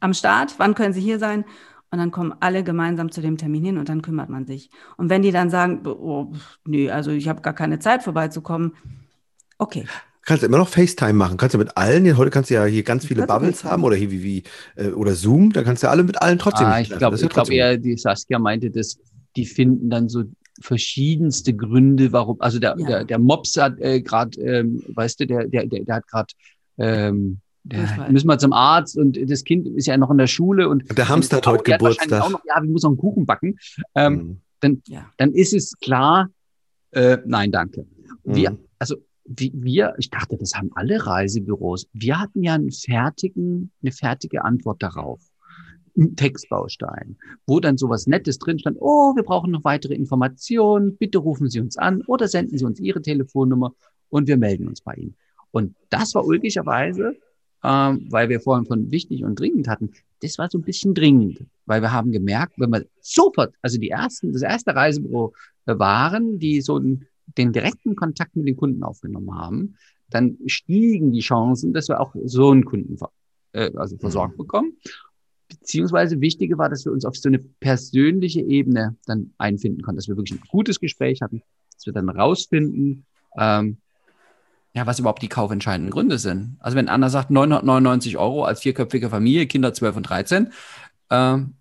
am 0.00 0.14
Start? 0.14 0.54
Wann 0.58 0.74
können 0.74 0.92
Sie 0.92 1.00
hier 1.00 1.18
sein? 1.18 1.44
Und 1.92 1.98
dann 1.98 2.10
kommen 2.12 2.32
alle 2.38 2.62
gemeinsam 2.62 3.10
zu 3.10 3.20
dem 3.20 3.36
Termin 3.36 3.64
hin 3.64 3.78
und 3.78 3.88
dann 3.88 4.00
kümmert 4.00 4.28
man 4.28 4.46
sich. 4.46 4.70
Und 4.96 5.10
wenn 5.10 5.22
die 5.22 5.32
dann 5.32 5.50
sagen, 5.50 5.84
oh, 5.86 6.32
nee, 6.64 6.88
also 6.90 7.10
ich 7.10 7.28
habe 7.28 7.40
gar 7.42 7.54
keine 7.54 7.80
Zeit 7.80 8.02
vorbeizukommen, 8.04 8.74
okay. 9.58 9.86
Kannst 10.24 10.42
du 10.42 10.46
immer 10.46 10.58
noch 10.58 10.68
FaceTime 10.68 11.14
machen. 11.14 11.36
Kannst 11.36 11.54
du 11.54 11.58
mit 11.58 11.76
allen, 11.76 12.16
heute 12.16 12.30
kannst 12.30 12.50
du 12.50 12.54
ja 12.54 12.64
hier 12.64 12.84
ganz 12.84 13.06
viele 13.06 13.26
Bubbles 13.26 13.64
haben 13.64 13.82
oder 13.82 13.96
hier 13.96 14.10
wie, 14.12 14.22
wie 14.22 14.42
äh, 14.76 14.90
oder 14.90 15.14
Zoom, 15.14 15.52
da 15.52 15.64
kannst 15.64 15.82
du 15.82 15.88
alle 15.88 16.04
mit 16.04 16.20
allen 16.22 16.38
trotzdem 16.38 16.66
Ah, 16.68 16.80
ich 16.80 16.90
glaube 16.90 17.16
ja 17.16 17.26
glaub 17.26 17.50
eher, 17.50 17.76
die 17.76 17.96
Saskia 17.96 18.38
meinte, 18.38 18.70
dass 18.70 18.98
die 19.34 19.46
finden 19.46 19.90
dann 19.90 20.08
so 20.08 20.24
verschiedenste 20.60 21.54
Gründe, 21.54 22.12
warum. 22.12 22.40
Also 22.40 22.58
der, 22.58 22.76
Ja. 22.78 22.86
der, 22.86 23.04
der 23.04 23.18
Mops 23.18 23.56
hat 23.56 23.80
äh, 23.80 24.00
gerade, 24.02 24.38
ähm, 24.40 24.82
weißt 24.94 25.20
du, 25.20 25.26
der, 25.26 25.48
der, 25.48 25.66
der, 25.66 25.84
der 25.84 25.94
hat 25.96 26.06
gerade, 26.06 26.32
ähm, 26.78 27.40
Durchfall. 27.70 28.10
müssen 28.12 28.26
wir 28.28 28.38
zum 28.38 28.52
Arzt 28.52 28.96
und 28.98 29.18
das 29.30 29.44
Kind 29.44 29.66
ist 29.68 29.86
ja 29.86 29.96
noch 29.96 30.10
in 30.10 30.18
der 30.18 30.26
Schule 30.26 30.68
und 30.68 30.84
Der 30.96 31.08
Hamster 31.08 31.38
hat 31.38 31.46
heute 31.46 31.64
Geburtstag. 31.72 32.20
Auch 32.22 32.30
noch, 32.30 32.44
ja, 32.44 32.60
wir 32.62 32.68
müssen 32.70 32.84
noch 32.86 32.90
einen 32.90 32.98
Kuchen 32.98 33.26
backen. 33.26 33.56
Ähm, 33.94 34.12
Mhm. 34.14 34.40
dann, 34.60 34.82
Ja. 34.86 35.06
dann 35.16 35.32
ist 35.32 35.52
es 35.54 35.72
klar, 35.80 36.28
äh, 36.92 37.18
nein, 37.26 37.50
danke. 37.52 37.86
Wir, 38.24 38.50
Mhm. 38.52 38.58
also 38.78 38.96
wie, 39.24 39.52
wir, 39.54 39.94
ich 39.98 40.10
dachte, 40.10 40.36
das 40.36 40.54
haben 40.54 40.70
alle 40.74 41.06
Reisebüros. 41.06 41.86
Wir 41.92 42.18
hatten 42.20 42.42
ja 42.42 42.54
einen 42.54 42.72
fertigen, 42.72 43.70
eine 43.82 43.92
fertige 43.92 44.44
Antwort 44.44 44.82
darauf. 44.82 45.20
Ein 45.96 46.16
Textbaustein, 46.16 47.16
wo 47.46 47.60
dann 47.60 47.76
sowas 47.76 48.06
Nettes 48.06 48.38
drin 48.38 48.58
stand. 48.58 48.76
Oh, 48.80 49.14
wir 49.16 49.22
brauchen 49.22 49.50
noch 49.50 49.64
weitere 49.64 49.94
Informationen. 49.94 50.96
Bitte 50.96 51.18
rufen 51.18 51.48
Sie 51.48 51.60
uns 51.60 51.76
an 51.76 52.02
oder 52.06 52.28
senden 52.28 52.58
Sie 52.58 52.64
uns 52.64 52.80
Ihre 52.80 53.02
Telefonnummer 53.02 53.72
und 54.08 54.26
wir 54.28 54.36
melden 54.36 54.66
uns 54.68 54.80
bei 54.80 54.94
Ihnen. 54.94 55.16
Und 55.52 55.74
das 55.90 56.14
war 56.14 56.24
ulkigerweise, 56.24 57.16
ähm, 57.62 58.06
weil 58.10 58.28
wir 58.28 58.40
vorhin 58.40 58.66
von 58.66 58.90
wichtig 58.90 59.24
und 59.24 59.38
dringend 59.38 59.68
hatten, 59.68 59.90
das 60.22 60.38
war 60.38 60.48
so 60.50 60.58
ein 60.58 60.62
bisschen 60.62 60.94
dringend, 60.94 61.44
weil 61.66 61.82
wir 61.82 61.92
haben 61.92 62.12
gemerkt, 62.12 62.54
wenn 62.58 62.70
wir 62.70 62.86
sofort, 63.00 63.54
also 63.62 63.78
die 63.78 63.90
ersten, 63.90 64.32
das 64.32 64.42
erste 64.42 64.74
Reisebüro 64.74 65.32
äh, 65.66 65.78
waren, 65.78 66.38
die 66.38 66.60
so 66.60 66.76
einen, 66.76 67.06
den 67.38 67.52
direkten 67.52 67.96
Kontakt 67.96 68.36
mit 68.36 68.46
den 68.46 68.56
Kunden 68.56 68.82
aufgenommen 68.82 69.34
haben, 69.34 69.76
dann 70.10 70.38
stiegen 70.46 71.12
die 71.12 71.20
Chancen, 71.20 71.72
dass 71.72 71.88
wir 71.88 72.00
auch 72.00 72.14
so 72.24 72.50
einen 72.50 72.64
Kunden 72.64 72.98
äh, 73.52 73.70
also 73.76 73.96
versorgt 73.96 74.36
bekommen. 74.36 74.76
Beziehungsweise 75.48 76.20
wichtige 76.20 76.58
war, 76.58 76.68
dass 76.68 76.84
wir 76.84 76.92
uns 76.92 77.04
auf 77.04 77.16
so 77.16 77.28
eine 77.28 77.38
persönliche 77.38 78.40
Ebene 78.40 78.96
dann 79.06 79.32
einfinden 79.38 79.82
konnten, 79.82 79.96
dass 79.96 80.08
wir 80.08 80.16
wirklich 80.16 80.40
ein 80.40 80.48
gutes 80.48 80.78
Gespräch 80.78 81.22
hatten, 81.22 81.42
dass 81.74 81.86
wir 81.86 81.92
dann 81.92 82.08
rausfinden, 82.08 83.04
ähm, 83.36 83.78
ja, 84.74 84.86
was 84.86 84.98
überhaupt 84.98 85.22
die 85.22 85.28
kaufentscheidenden 85.28 85.90
Gründe 85.90 86.18
sind. 86.18 86.56
Also 86.60 86.76
wenn 86.76 86.88
Anna 86.88 87.08
sagt 87.08 87.30
999 87.30 88.18
Euro 88.18 88.44
als 88.44 88.60
vierköpfige 88.60 89.10
Familie, 89.10 89.46
Kinder 89.46 89.74
12 89.74 89.96
und 89.96 90.02
13, 90.04 90.52
ähm, 91.10 91.54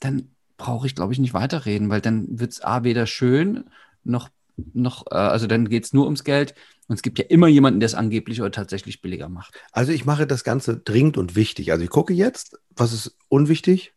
dann 0.00 0.28
brauche 0.58 0.86
ich, 0.86 0.94
glaube 0.94 1.12
ich, 1.12 1.18
nicht 1.18 1.34
weiterreden, 1.34 1.88
weil 1.88 2.00
dann 2.00 2.26
wird 2.38 2.52
es 2.52 2.62
A 2.62 2.84
weder 2.84 3.06
schön 3.06 3.64
noch, 4.04 4.28
noch 4.74 5.06
äh, 5.10 5.14
also 5.14 5.46
dann 5.46 5.68
geht 5.68 5.84
es 5.84 5.92
nur 5.92 6.04
ums 6.04 6.24
Geld. 6.24 6.54
Und 6.88 6.96
es 6.96 7.02
gibt 7.02 7.18
ja 7.18 7.24
immer 7.26 7.48
jemanden, 7.48 7.80
der 7.80 7.86
es 7.86 7.94
angeblich 7.94 8.40
oder 8.40 8.50
tatsächlich 8.50 9.00
billiger 9.00 9.28
macht. 9.28 9.54
Also 9.72 9.92
ich 9.92 10.04
mache 10.04 10.26
das 10.26 10.44
Ganze 10.44 10.78
dringend 10.78 11.16
und 11.16 11.36
wichtig. 11.36 11.72
Also 11.72 11.84
ich 11.84 11.90
gucke 11.90 12.12
jetzt, 12.12 12.58
was 12.76 12.92
ist 12.92 13.16
unwichtig 13.28 13.94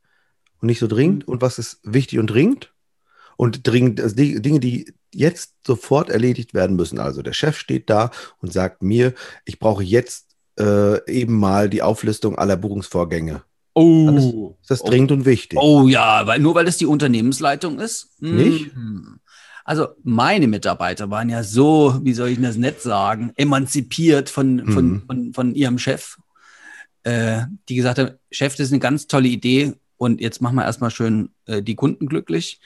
und 0.61 0.67
nicht 0.67 0.79
so 0.79 0.87
dringend 0.87 1.27
und 1.27 1.41
was 1.41 1.57
ist 1.57 1.79
wichtig 1.83 2.19
und 2.19 2.27
dringend. 2.27 2.73
Und 3.41 3.65
dringend, 3.65 3.99
also 3.99 4.15
die 4.15 4.39
Dinge, 4.39 4.59
die 4.59 4.93
jetzt 5.11 5.55
sofort 5.65 6.11
erledigt 6.11 6.53
werden 6.53 6.75
müssen. 6.75 6.99
Also 6.99 7.23
der 7.23 7.33
Chef 7.33 7.57
steht 7.57 7.89
da 7.89 8.11
und 8.39 8.53
sagt 8.53 8.83
mir, 8.83 9.15
ich 9.45 9.57
brauche 9.57 9.81
jetzt 9.83 10.35
äh, 10.59 11.03
eben 11.11 11.39
mal 11.39 11.67
die 11.67 11.81
Auflistung 11.81 12.37
aller 12.37 12.55
Buchungsvorgänge. 12.55 13.41
Oh, 13.73 14.55
Ist 14.61 14.69
das 14.69 14.83
dringend 14.83 15.11
und 15.11 15.25
wichtig? 15.25 15.57
Oh 15.59 15.87
ja, 15.87 16.27
weil 16.27 16.39
nur 16.39 16.53
weil 16.53 16.65
das 16.65 16.77
die 16.77 16.85
Unternehmensleitung 16.85 17.79
ist? 17.79 18.09
Nicht? 18.19 18.75
Mhm. 18.75 19.19
Also 19.65 19.87
meine 20.03 20.45
Mitarbeiter 20.45 21.09
waren 21.09 21.29
ja 21.29 21.41
so, 21.41 21.99
wie 22.03 22.13
soll 22.13 22.29
ich 22.29 22.39
das 22.39 22.57
nett 22.57 22.79
sagen, 22.83 23.31
emanzipiert 23.37 24.29
von, 24.29 24.71
von, 24.71 24.85
Mhm. 24.85 25.03
von, 25.07 25.33
von 25.33 25.55
ihrem 25.55 25.79
Chef, 25.79 26.17
äh, 27.01 27.41
die 27.69 27.75
gesagt 27.75 27.97
haben, 27.97 28.11
Chef, 28.29 28.55
das 28.55 28.67
ist 28.67 28.71
eine 28.71 28.79
ganz 28.81 29.07
tolle 29.07 29.29
Idee 29.29 29.73
und 29.97 30.21
jetzt 30.21 30.41
machen 30.41 30.57
wir 30.57 30.65
erstmal 30.65 30.91
schön 30.91 31.29
äh, 31.47 31.63
die 31.63 31.75
Kunden 31.75 32.05
glücklich. 32.05 32.59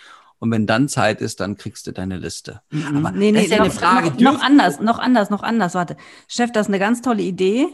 Und 0.46 0.52
wenn 0.52 0.68
dann 0.68 0.88
Zeit 0.88 1.22
ist, 1.22 1.40
dann 1.40 1.58
kriegst 1.58 1.88
du 1.88 1.92
deine 1.92 2.18
Liste. 2.18 2.62
Aber 2.96 3.10
nee, 3.10 3.32
das 3.32 3.42
nee, 3.42 3.46
ist 3.46 3.50
ja 3.50 3.58
noch, 3.58 3.64
eine 3.64 3.74
Frage. 3.74 4.24
Noch, 4.24 4.34
noch 4.34 4.42
anders, 4.44 4.80
noch 4.80 5.00
anders, 5.00 5.32
noch 5.32 5.42
anders. 5.42 5.74
Warte. 5.74 5.98
Chef, 6.28 6.52
das 6.52 6.68
ist 6.68 6.70
eine 6.70 6.78
ganz 6.78 7.02
tolle 7.02 7.24
Idee. 7.24 7.66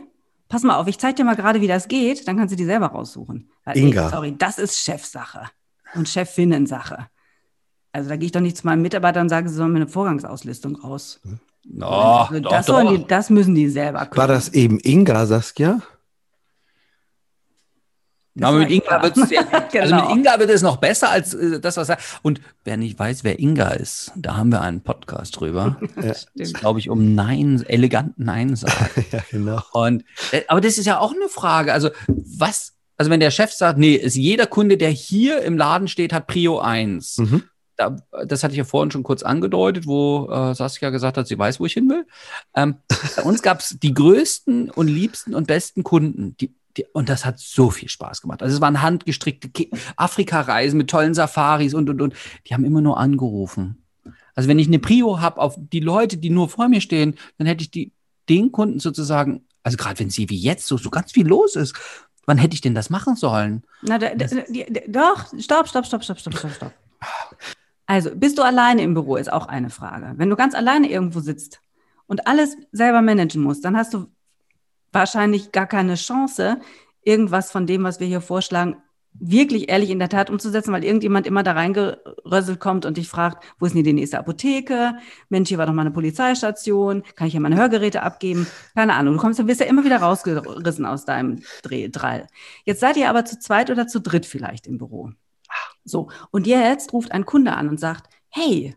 Pass 0.48 0.64
mal 0.64 0.78
auf, 0.78 0.88
ich 0.88 0.98
zeige 0.98 1.16
dir 1.16 1.26
mal 1.26 1.36
gerade, 1.36 1.60
wie 1.60 1.68
das 1.68 1.90
geht, 1.90 2.26
dann 2.30 2.38
kannst 2.38 2.54
du 2.54 2.56
die 2.56 2.64
selber 2.64 2.86
raussuchen. 2.86 3.52
Weil, 3.66 3.78
Inga. 3.78 4.06
Ey, 4.06 4.10
sorry, 4.10 4.36
das 4.38 4.58
ist 4.58 4.78
Chefsache 4.78 5.50
und 5.96 6.08
Chefinnensache. 6.08 7.08
Also 7.92 8.08
da 8.08 8.16
gehe 8.16 8.28
ich 8.28 8.32
doch 8.32 8.40
nicht 8.40 8.56
zu 8.56 8.66
meinem 8.66 8.82
Mitarbeiter 8.82 9.20
und 9.20 9.28
sage, 9.28 9.50
sie 9.50 9.56
sollen 9.56 9.74
mir 9.74 9.80
eine 9.80 9.90
Vorgangsauslistung 9.90 10.78
raus. 10.78 11.20
No, 11.66 11.88
also, 11.88 12.40
doch, 12.40 12.52
das, 12.52 12.66
doch. 12.68 12.90
die, 12.90 13.06
das 13.06 13.30
müssen 13.30 13.54
die 13.54 13.68
selber 13.68 14.06
können. 14.06 14.16
War 14.16 14.30
das 14.30 14.54
eben 14.54 14.80
Inga, 14.80 15.26
Saskia? 15.26 15.82
Na, 18.34 18.50
Das 18.52 18.60
mit 18.60 18.72
Inga, 18.72 18.86
Inga. 18.86 19.04
wird's 19.04 19.30
sehr, 19.30 19.54
also 19.54 19.68
Genau. 19.72 20.08
mit 20.10 20.18
Inga 20.18 20.40
wird 20.40 20.50
es 20.50 20.62
noch 20.62 20.78
besser 20.78 21.10
als 21.10 21.34
äh, 21.34 21.60
das, 21.60 21.78
was 21.78 21.90
er. 21.90 21.98
Und 22.22 22.40
wer 22.64 22.78
nicht 22.78 22.98
weiß, 22.98 23.24
wer 23.24 23.40
Inga 23.40 23.70
ist, 23.72 24.12
da 24.16 24.38
haben 24.38 24.52
wir 24.52 24.62
einen 24.62 24.82
Podcast 24.82 25.40
drüber. 25.40 25.78
Das 25.96 26.28
ist, 26.36 26.54
glaube 26.54 26.80
ich, 26.80 26.90
um 26.90 27.14
Nein, 27.16 27.64
elegant 27.68 28.14
Nein 28.18 28.56
sagen. 28.56 29.06
Ja, 29.12 29.20
genau. 29.30 29.62
Und, 29.74 30.06
äh, 30.32 30.44
aber 30.48 30.62
das 30.62 30.78
ist 30.78 30.86
ja 30.86 31.00
auch 31.00 31.12
eine 31.14 31.28
Frage. 31.28 31.74
Also, 31.74 31.90
was, 32.08 32.74
also 32.98 33.12
wenn 33.12 33.20
der 33.20 33.32
Chef 33.32 33.52
sagt, 33.52 33.78
nee, 33.78 33.96
ist 33.96 34.16
jeder 34.16 34.48
Kunde, 34.48 34.78
der 34.78 34.90
hier 34.92 35.42
im 35.42 35.58
Laden 35.58 35.88
steht, 35.90 36.14
hat 36.14 36.28
Prio 36.28 36.60
1. 36.60 37.18
Mhm. 37.18 37.44
Da, 37.76 37.96
das 38.28 38.44
hatte 38.44 38.54
ich 38.54 38.60
ja 38.60 38.64
vorhin 38.64 38.92
schon 38.92 39.02
kurz 39.04 39.24
angedeutet, 39.24 39.88
wo 39.88 40.30
äh, 40.32 40.54
Saskia 40.54 40.90
gesagt 40.92 41.18
hat, 41.18 41.28
sie 41.28 41.38
weiß, 41.40 41.60
wo 41.60 41.66
ich 41.66 41.74
hin 41.74 41.90
will. 41.90 42.06
Ähm, 42.56 42.76
bei 43.18 43.24
uns 43.24 43.42
gab 43.42 43.60
es 43.60 43.78
die 43.82 43.94
größten 43.94 44.70
und 44.70 44.88
liebsten 44.88 45.34
und 45.34 45.48
besten 45.48 45.84
Kunden, 45.84 46.38
die, 46.38 46.54
die, 46.78 46.86
und 46.94 47.10
das 47.10 47.26
hat 47.26 47.40
so 47.40 47.70
viel 47.70 47.90
Spaß 47.90 48.22
gemacht. 48.22 48.42
Also 48.42 48.56
es 48.56 48.62
waren 48.62 48.82
handgestrickte 48.82 49.50
Afrika-Reisen 49.96 50.78
mit 50.78 50.90
tollen 50.90 51.14
Safaris 51.14 51.74
und, 51.74 51.90
und, 51.90 52.02
und. 52.02 52.14
Die 52.48 52.54
haben 52.54 52.66
immer 52.66 52.82
nur 52.82 52.98
angerufen. 52.98 53.84
Also 54.36 54.50
wenn 54.50 54.60
ich 54.60 54.68
eine 54.68 54.80
Prio 54.80 55.20
habe 55.20 55.40
auf 55.42 55.56
die 55.58 55.80
Leute, 55.80 56.18
die 56.18 56.30
nur 56.30 56.50
vor 56.50 56.70
mir 56.70 56.82
stehen, 56.82 57.16
dann 57.38 57.48
hätte 57.48 57.64
ich 57.64 57.72
die, 57.72 57.92
den 58.30 58.52
Kunden 58.52 58.80
sozusagen, 58.80 59.46
also 59.64 59.78
gerade 59.78 60.00
wenn 60.00 60.10
sie 60.10 60.30
wie 60.30 60.38
jetzt 60.38 60.68
so, 60.68 60.78
so 60.78 60.90
ganz 60.90 61.12
viel 61.12 61.28
los 61.28 61.56
ist, 61.56 61.76
Wann 62.26 62.38
hätte 62.38 62.54
ich 62.54 62.62
denn 62.62 62.76
das 62.76 62.90
machen 62.90 63.16
sollen? 63.16 63.64
Na, 63.82 63.98
da, 63.98 64.14
da, 64.16 64.26
doch, 64.88 65.28
stopp, 65.40 65.68
stopp, 65.68 65.86
stopp, 65.86 66.04
stopp, 66.04 66.20
stopp, 66.20 66.38
stopp, 66.38 66.52
stopp. 66.52 66.74
Also, 67.88 68.16
bist 68.16 68.38
du 68.38 68.44
alleine 68.44 68.84
im 68.84 68.94
Büro, 68.94 69.16
ist 69.16 69.32
auch 69.32 69.48
eine 69.48 69.70
Frage. 69.70 70.14
Wenn 70.16 70.30
du 70.30 70.36
ganz 70.36 70.54
alleine 70.54 70.90
irgendwo 70.90 71.20
sitzt 71.20 71.62
und 72.08 72.28
alles 72.28 72.56
selber 72.72 73.02
managen 73.02 73.42
musst, 73.42 73.66
dann 73.66 73.76
hast 73.76 73.94
du 73.94 74.08
wahrscheinlich 74.92 75.52
gar 75.52 75.68
keine 75.68 75.96
Chance, 75.96 76.60
irgendwas 77.04 77.52
von 77.52 77.68
dem, 77.68 77.84
was 77.84 78.00
wir 78.00 78.08
hier 78.08 78.22
vorschlagen, 78.22 78.78
wirklich 79.14 79.70
ehrlich 79.70 79.90
in 79.90 80.00
der 80.00 80.10
Tat 80.10 80.30
umzusetzen, 80.30 80.72
weil 80.72 80.84
irgendjemand 80.84 81.28
immer 81.28 81.44
da 81.44 81.52
reingerösselt 81.52 82.60
kommt 82.60 82.86
und 82.86 82.98
dich 82.98 83.10
fragt, 83.10 83.44
wo 83.60 83.66
ist 83.66 83.76
denn 83.76 83.84
die 83.84 83.94
nächste 83.94 84.18
Apotheke? 84.18 84.96
Mensch, 85.30 85.50
hier 85.50 85.58
war 85.58 85.66
doch 85.66 85.74
mal 85.74 85.82
eine 85.82 85.92
Polizeistation. 85.92 87.04
Kann 87.16 87.28
ich 87.28 87.34
hier 87.34 87.42
meine 87.42 87.58
Hörgeräte 87.58 88.04
abgeben? 88.04 88.48
Keine 88.74 88.94
Ahnung. 88.94 89.16
Du 89.16 89.20
kommst, 89.20 89.40
du 89.40 89.48
wirst 89.48 89.60
ja 89.60 89.66
immer 89.66 89.84
wieder 89.84 89.98
rausgerissen 89.98 90.86
aus 90.86 91.06
deinem 91.06 91.42
Dreh, 91.62 91.90
Drall. 91.90 92.28
Jetzt 92.64 92.80
seid 92.80 92.98
ihr 92.98 93.10
aber 93.10 93.26
zu 93.26 93.38
zweit 93.40 93.70
oder 93.70 93.88
zu 93.88 94.00
dritt 94.00 94.26
vielleicht 94.26 94.66
im 94.66 94.78
Büro. 94.78 95.12
So. 95.84 96.10
Und 96.32 96.48
jetzt 96.48 96.94
ruft 96.94 97.12
ein 97.12 97.26
Kunde 97.26 97.54
an 97.54 97.68
und 97.68 97.80
sagt, 97.80 98.08
hey, 98.30 98.76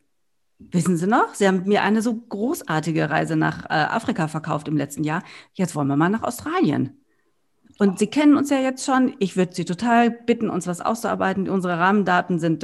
Wissen 0.58 0.96
Sie 0.96 1.06
noch? 1.06 1.34
Sie 1.34 1.46
haben 1.46 1.64
mir 1.66 1.82
eine 1.82 2.00
so 2.00 2.14
großartige 2.14 3.10
Reise 3.10 3.36
nach 3.36 3.64
äh, 3.64 3.74
Afrika 3.74 4.28
verkauft 4.28 4.68
im 4.68 4.76
letzten 4.76 5.04
Jahr. 5.04 5.22
Jetzt 5.52 5.74
wollen 5.74 5.88
wir 5.88 5.96
mal 5.96 6.08
nach 6.08 6.22
Australien. 6.22 7.00
Und 7.78 7.98
Sie 7.98 8.06
kennen 8.06 8.36
uns 8.36 8.50
ja 8.50 8.60
jetzt 8.60 8.84
schon. 8.84 9.14
Ich 9.18 9.36
würde 9.36 9.54
Sie 9.54 9.64
total 9.64 10.10
bitten, 10.10 10.48
uns 10.48 10.66
was 10.66 10.80
auszuarbeiten. 10.80 11.48
Unsere 11.48 11.78
Rahmendaten 11.78 12.38
sind. 12.38 12.62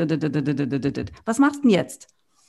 Was 1.25 1.39
machst 1.39 1.59
du 1.59 1.63
denn 1.63 1.71
jetzt? 1.71 2.09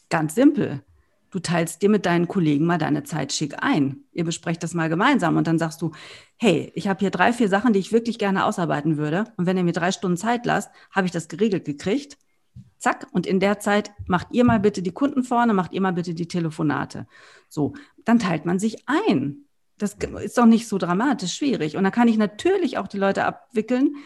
Ganz 0.09 0.35
simpel. 0.35 0.83
Du 1.31 1.39
teilst 1.39 1.81
dir 1.81 1.89
mit 1.89 2.05
deinen 2.05 2.27
Kollegen 2.27 2.65
mal 2.65 2.77
deine 2.77 3.03
Zeit 3.03 3.31
schick 3.31 3.63
ein. 3.63 4.03
Ihr 4.11 4.25
besprecht 4.25 4.61
das 4.63 4.73
mal 4.73 4.89
gemeinsam 4.89 5.37
und 5.37 5.47
dann 5.47 5.57
sagst 5.57 5.81
du, 5.81 5.91
hey, 6.35 6.71
ich 6.75 6.89
habe 6.89 6.99
hier 6.99 7.09
drei, 7.09 7.31
vier 7.31 7.47
Sachen, 7.47 7.71
die 7.71 7.79
ich 7.79 7.93
wirklich 7.93 8.19
gerne 8.19 8.45
ausarbeiten 8.45 8.97
würde. 8.97 9.23
Und 9.37 9.45
wenn 9.45 9.55
ihr 9.55 9.63
mir 9.63 9.71
drei 9.71 9.93
Stunden 9.93 10.17
Zeit 10.17 10.45
lasst, 10.45 10.69
habe 10.91 11.07
ich 11.07 11.13
das 11.13 11.29
geregelt 11.29 11.63
gekriegt. 11.63 12.17
Zack. 12.81 13.07
Und 13.11 13.27
in 13.27 13.39
der 13.39 13.59
Zeit 13.59 13.91
macht 14.07 14.27
ihr 14.31 14.43
mal 14.43 14.59
bitte 14.59 14.81
die 14.81 14.91
Kunden 14.91 15.23
vorne, 15.23 15.53
macht 15.53 15.71
ihr 15.71 15.81
mal 15.81 15.93
bitte 15.93 16.15
die 16.15 16.27
Telefonate. 16.27 17.05
So, 17.47 17.73
dann 18.05 18.17
teilt 18.17 18.45
man 18.45 18.57
sich 18.57 18.77
ein. 18.87 19.45
Das 19.77 19.93
ist 19.93 20.37
doch 20.37 20.47
nicht 20.47 20.67
so 20.67 20.79
dramatisch 20.79 21.35
schwierig. 21.35 21.77
Und 21.77 21.83
dann 21.83 21.91
kann 21.91 22.07
ich 22.07 22.17
natürlich 22.17 22.79
auch 22.79 22.87
die 22.87 22.97
Leute 22.97 23.23
abwickeln. 23.23 23.97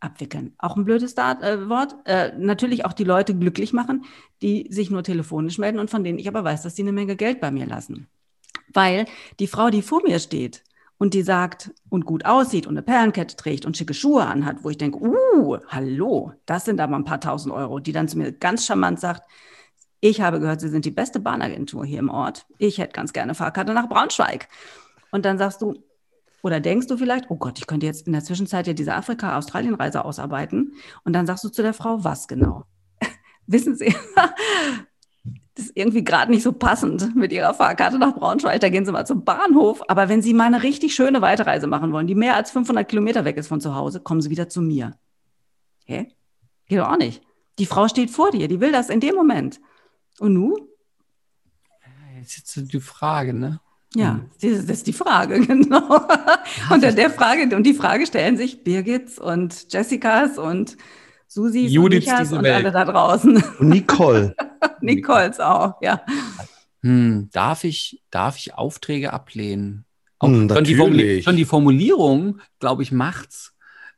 Abwickeln, 0.00 0.54
auch 0.58 0.76
ein 0.76 0.84
blödes 0.84 1.12
Start, 1.12 1.42
äh, 1.42 1.68
Wort. 1.68 1.94
Äh, 2.06 2.32
natürlich 2.38 2.86
auch 2.86 2.94
die 2.94 3.04
Leute 3.04 3.34
glücklich 3.34 3.74
machen, 3.74 4.04
die 4.40 4.66
sich 4.70 4.90
nur 4.90 5.02
telefonisch 5.02 5.58
melden 5.58 5.78
und 5.78 5.90
von 5.90 6.04
denen 6.04 6.18
ich 6.18 6.28
aber 6.28 6.42
weiß, 6.42 6.62
dass 6.62 6.74
die 6.74 6.82
eine 6.82 6.92
Menge 6.92 7.16
Geld 7.16 7.40
bei 7.40 7.50
mir 7.50 7.66
lassen. 7.66 8.08
Weil 8.72 9.04
die 9.40 9.46
Frau, 9.46 9.68
die 9.68 9.82
vor 9.82 10.02
mir 10.02 10.18
steht 10.18 10.62
und 10.98 11.14
die 11.14 11.22
sagt 11.22 11.72
und 11.88 12.04
gut 12.04 12.24
aussieht 12.24 12.66
und 12.66 12.74
eine 12.74 12.82
Perlenkette 12.82 13.36
trägt 13.36 13.66
und 13.66 13.76
schicke 13.76 13.94
Schuhe 13.94 14.24
anhat, 14.24 14.62
wo 14.62 14.70
ich 14.70 14.78
denke, 14.78 14.98
uh, 15.00 15.58
hallo, 15.68 16.32
das 16.46 16.64
sind 16.64 16.80
aber 16.80 16.96
ein 16.96 17.04
paar 17.04 17.20
tausend 17.20 17.54
Euro, 17.54 17.78
die 17.80 17.92
dann 17.92 18.08
zu 18.08 18.18
mir 18.18 18.32
ganz 18.32 18.66
charmant 18.66 19.00
sagt, 19.00 19.22
ich 20.00 20.20
habe 20.20 20.38
gehört, 20.38 20.60
Sie 20.60 20.68
sind 20.68 20.84
die 20.84 20.90
beste 20.90 21.18
Bahnagentur 21.18 21.84
hier 21.86 21.98
im 21.98 22.10
Ort. 22.10 22.46
Ich 22.58 22.76
hätte 22.76 22.92
ganz 22.92 23.14
gerne 23.14 23.34
Fahrkarte 23.34 23.72
nach 23.72 23.88
Braunschweig. 23.88 24.48
Und 25.10 25.24
dann 25.24 25.38
sagst 25.38 25.62
du, 25.62 25.82
oder 26.42 26.60
denkst 26.60 26.88
du 26.88 26.98
vielleicht, 26.98 27.30
oh 27.30 27.36
Gott, 27.36 27.58
ich 27.58 27.66
könnte 27.66 27.86
jetzt 27.86 28.06
in 28.06 28.12
der 28.12 28.22
Zwischenzeit 28.22 28.66
ja 28.66 28.74
diese 28.74 28.94
Afrika-Australien-Reise 28.94 30.04
ausarbeiten. 30.04 30.74
Und 31.04 31.14
dann 31.14 31.26
sagst 31.26 31.42
du 31.44 31.48
zu 31.48 31.62
der 31.62 31.72
Frau, 31.72 32.04
was 32.04 32.28
genau? 32.28 32.66
Wissen 33.46 33.76
Sie, 33.76 33.94
das 35.54 35.66
ist 35.66 35.76
irgendwie 35.76 36.02
gerade 36.02 36.32
nicht 36.32 36.42
so 36.42 36.52
passend 36.52 37.14
mit 37.14 37.32
Ihrer 37.32 37.54
Fahrkarte 37.54 37.98
nach 37.98 38.14
Braunschweig. 38.14 38.60
Da 38.60 38.68
gehen 38.68 38.84
Sie 38.84 38.90
mal 38.90 39.06
zum 39.06 39.24
Bahnhof. 39.24 39.82
Aber 39.88 40.08
wenn 40.08 40.20
Sie 40.20 40.34
mal 40.34 40.46
eine 40.46 40.64
richtig 40.64 40.94
schöne 40.94 41.22
Weiterreise 41.22 41.68
machen 41.68 41.92
wollen, 41.92 42.08
die 42.08 42.16
mehr 42.16 42.34
als 42.34 42.50
500 42.50 42.88
Kilometer 42.88 43.24
weg 43.24 43.36
ist 43.36 43.46
von 43.46 43.60
zu 43.60 43.74
Hause, 43.74 44.00
kommen 44.00 44.20
Sie 44.20 44.30
wieder 44.30 44.48
zu 44.48 44.60
mir. 44.60 44.98
Hä? 45.84 46.08
Geht 46.66 46.78
doch 46.80 46.90
auch 46.90 46.96
nicht. 46.96 47.22
Die 47.60 47.66
Frau 47.66 47.86
steht 47.86 48.10
vor 48.10 48.32
dir, 48.32 48.48
die 48.48 48.60
will 48.60 48.72
das 48.72 48.90
in 48.90 48.98
dem 48.98 49.14
Moment. 49.14 49.60
Und 50.18 50.34
nu? 50.34 50.56
Jetzt 52.18 52.56
ist 52.56 52.72
die 52.72 52.80
Frage, 52.80 53.32
ne? 53.32 53.60
Ja, 53.94 54.20
das 54.40 54.50
ist 54.50 54.86
die 54.88 54.92
Frage, 54.92 55.40
genau. 55.46 56.00
und 56.70 56.82
der 56.82 57.10
Frage, 57.10 57.54
und 57.54 57.62
die 57.62 57.74
Frage 57.74 58.06
stellen 58.06 58.36
sich 58.36 58.64
Birgits 58.64 59.20
und 59.20 59.72
Jessicas 59.72 60.36
und 60.36 60.76
Susis 61.34 61.72
Judiths 61.72 62.30
und 62.30 62.38
und 62.38 62.44
Welt. 62.44 62.54
alle 62.54 62.70
da 62.72 62.84
draußen. 62.84 63.42
Und 63.58 63.68
Nicole. 63.68 64.36
Nicoles 64.80 65.40
auch, 65.40 65.74
ja. 65.82 66.00
Hm, 66.82 67.28
darf 67.32 67.64
ich, 67.64 68.02
darf 68.10 68.36
ich 68.36 68.54
Aufträge 68.54 69.12
ablehnen? 69.12 69.84
Auch 70.20 70.28
Hm, 70.28 70.48
schon, 70.48 70.64
die 70.64 71.22
schon 71.22 71.36
die 71.36 71.44
Formulierung, 71.44 72.40
glaube 72.60 72.82
ich, 72.82 72.92
macht's. 72.92 73.54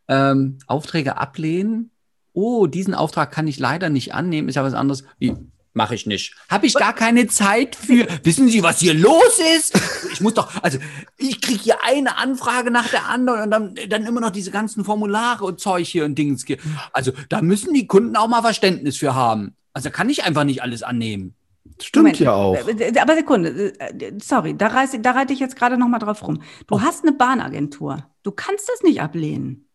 Ähm, 0.09 0.59
Aufträge 0.67 1.19
ablehnen. 1.19 1.91
Oh, 2.33 2.67
diesen 2.67 2.95
Auftrag 2.95 3.33
kann 3.33 3.47
ich 3.49 3.59
leider 3.59 3.91
nicht 3.91 4.15
annehmen. 4.15 4.49
Ist 4.49 4.55
ja 4.55 4.65
was 4.65 4.75
anderes. 4.75 5.05
Wie? 5.19 5.35
Mache 5.77 5.95
ich 5.95 6.07
nicht. 6.07 6.35
Habe 6.49 6.65
ich 6.67 6.73
gar 6.73 6.95
keine 6.95 7.27
Zeit 7.27 7.77
für. 7.77 8.07
Wissen 8.25 8.49
Sie, 8.49 8.63
was 8.63 8.79
hier 8.81 8.95
los 8.95 9.39
ist? 9.59 9.79
Ich 10.11 10.23
muss 10.23 10.33
doch, 10.33 10.51
also 10.63 10.79
ich 11.19 11.39
kriege 11.43 11.61
hier 11.63 11.85
eine 11.85 12.17
Anfrage 12.17 12.71
nach 12.71 12.89
der 12.89 13.07
anderen 13.11 13.43
und 13.43 13.51
dann, 13.51 13.75
dann 13.91 14.07
immer 14.07 14.23
noch 14.23 14.31
diese 14.31 14.51
ganzen 14.51 14.87
Formulare 14.87 15.45
und 15.45 15.61
Zeug 15.61 15.87
hier 15.87 16.07
und 16.07 16.15
Dings. 16.17 16.47
Also 16.95 17.13
da 17.29 17.43
müssen 17.43 17.75
die 17.75 17.87
Kunden 17.87 18.17
auch 18.17 18.27
mal 18.27 18.41
Verständnis 18.41 18.97
für 18.97 19.15
haben. 19.15 19.55
Also 19.75 19.91
kann 19.91 20.09
ich 20.09 20.25
einfach 20.25 20.45
nicht 20.45 20.63
alles 20.63 20.83
annehmen. 20.83 21.35
Stimmt 21.83 22.05
Moment. 22.05 22.21
ja 22.21 22.33
auch. 22.33 22.55
Äh, 22.67 22.99
Aber 22.99 23.15
Sekunde, 23.15 23.79
äh, 23.79 24.13
sorry, 24.23 24.57
da, 24.57 24.69
reiß, 24.69 24.97
da 25.03 25.11
reite 25.11 25.35
ich 25.35 25.41
jetzt 25.41 25.57
gerade 25.57 25.77
noch 25.77 25.89
mal 25.89 25.99
drauf 25.99 26.27
rum. 26.27 26.41
Du 26.69 26.77
Oh. 26.77 26.81
hast 26.81 27.03
eine 27.05 27.13
Bahnagentur. 27.13 28.03
Du 28.23 28.31
kannst 28.33 28.67
das 28.71 28.83
nicht 28.83 29.03
ablehnen. 29.03 29.69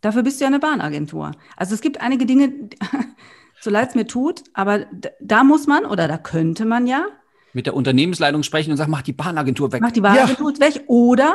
Dafür 0.00 0.24
bist 0.24 0.40
du 0.40 0.44
ja 0.44 0.48
eine 0.48 0.58
Bahnagentur. 0.58 1.30
Also 1.56 1.74
es 1.76 1.82
gibt 1.82 2.00
einige 2.00 2.26
Dinge, 2.26 2.52
so 3.60 3.70
leid 3.70 3.90
es 3.90 3.94
mir 3.94 4.06
tut, 4.06 4.44
aber 4.54 4.86
da 5.20 5.44
muss 5.44 5.66
man 5.66 5.84
oder 5.84 6.08
da 6.08 6.18
könnte 6.18 6.64
man 6.64 6.86
ja, 6.86 7.04
Mit 7.52 7.66
der 7.66 7.74
Unternehmensleitung 7.74 8.42
sprechen 8.42 8.70
und 8.70 8.76
sagen, 8.76 8.90
mach 8.90 9.02
die 9.02 9.12
Bahnagentur 9.12 9.72
weg. 9.72 9.82
macht 9.82 9.96
die 9.96 10.00
Bahnagentur 10.00 10.52
weg. 10.60 10.84
Oder 10.86 11.34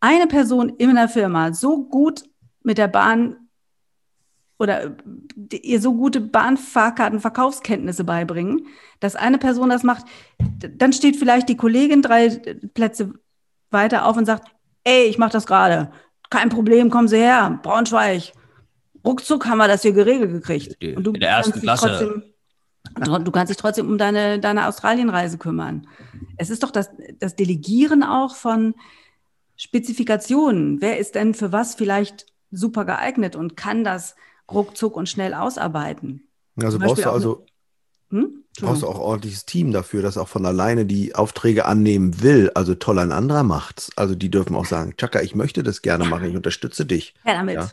eine 0.00 0.26
Person 0.26 0.70
in 0.78 0.90
einer 0.90 1.08
Firma 1.08 1.52
so 1.52 1.84
gut 1.84 2.24
mit 2.62 2.78
der 2.78 2.88
Bahn 2.88 3.36
oder 4.58 4.84
äh, 4.84 5.56
ihr 5.56 5.80
so 5.80 5.94
gute 5.94 6.20
Bahnfahrkartenverkaufskenntnisse 6.20 8.04
beibringen, 8.04 8.66
dass 9.00 9.16
eine 9.16 9.38
Person 9.38 9.68
das 9.68 9.82
macht, 9.82 10.06
dann 10.38 10.92
steht 10.92 11.16
vielleicht 11.16 11.48
die 11.48 11.56
Kollegin 11.56 12.02
drei 12.02 12.30
Plätze 12.74 13.14
weiter 13.70 14.06
auf 14.06 14.16
und 14.16 14.24
sagt, 14.24 14.50
ey, 14.84 15.04
ich 15.04 15.18
mache 15.18 15.32
das 15.32 15.46
gerade. 15.46 15.90
Kein 16.30 16.48
Problem, 16.48 16.90
kommen 16.90 17.08
Sie 17.08 17.18
her, 17.18 17.58
Braunschweig. 17.62 18.32
Ruckzuck 19.06 19.46
haben 19.46 19.58
wir 19.58 19.68
das 19.68 19.82
hier 19.82 19.92
geregelt 19.92 20.32
gekriegt. 20.32 20.76
Die- 20.82 20.94
Und 20.96 21.04
du 21.04 21.12
in 21.12 21.20
der 21.20 21.30
ersten 21.30 21.52
kannst 21.52 21.62
dich 21.64 21.78
Klasse. 21.80 22.22
Trotzdem, 22.94 23.24
du 23.24 23.30
kannst 23.30 23.50
dich 23.50 23.56
trotzdem 23.56 23.88
um 23.88 23.98
deine, 23.98 24.38
deine 24.40 24.66
Australienreise 24.68 25.38
kümmern. 25.38 25.86
Es 26.36 26.50
ist 26.50 26.62
doch 26.62 26.70
das, 26.70 26.90
das 27.20 27.36
Delegieren 27.36 28.02
auch 28.02 28.34
von 28.36 28.74
Spezifikationen. 29.56 30.80
Wer 30.80 30.98
ist 30.98 31.14
denn 31.14 31.34
für 31.34 31.52
was 31.52 31.74
vielleicht 31.74 32.26
super 32.50 32.84
geeignet 32.84 33.36
und 33.36 33.56
kann 33.56 33.84
das 33.84 34.14
ruckzuck 34.50 34.96
und 34.96 35.08
schnell 35.08 35.34
ausarbeiten? 35.34 36.28
Also 36.56 36.78
brauchst 36.78 37.04
du 37.04 37.08
auch 37.10 37.14
also 37.14 37.46
Hm? 38.10 38.44
brauchst 38.60 38.82
du 38.82 38.86
auch 38.86 39.00
ordentliches 39.00 39.44
Team 39.46 39.72
dafür, 39.72 40.00
das 40.00 40.16
auch 40.16 40.28
von 40.28 40.46
alleine 40.46 40.86
die 40.86 41.14
Aufträge 41.16 41.64
annehmen 41.66 42.22
will. 42.22 42.50
Also 42.54 42.74
toll, 42.76 42.98
ein 43.00 43.10
anderer 43.12 43.42
macht's. 43.42 43.90
Also 43.96 44.14
die 44.14 44.30
dürfen 44.30 44.54
auch 44.54 44.64
sagen, 44.64 44.94
Chaka, 44.96 45.20
ich 45.22 45.34
möchte 45.34 45.62
das 45.64 45.82
gerne 45.82 46.04
machen, 46.04 46.28
ich 46.30 46.36
unterstütze 46.36 46.86
dich. 46.86 47.14
Ja, 47.26 47.34
damit. 47.34 47.56
Ja. 47.56 47.68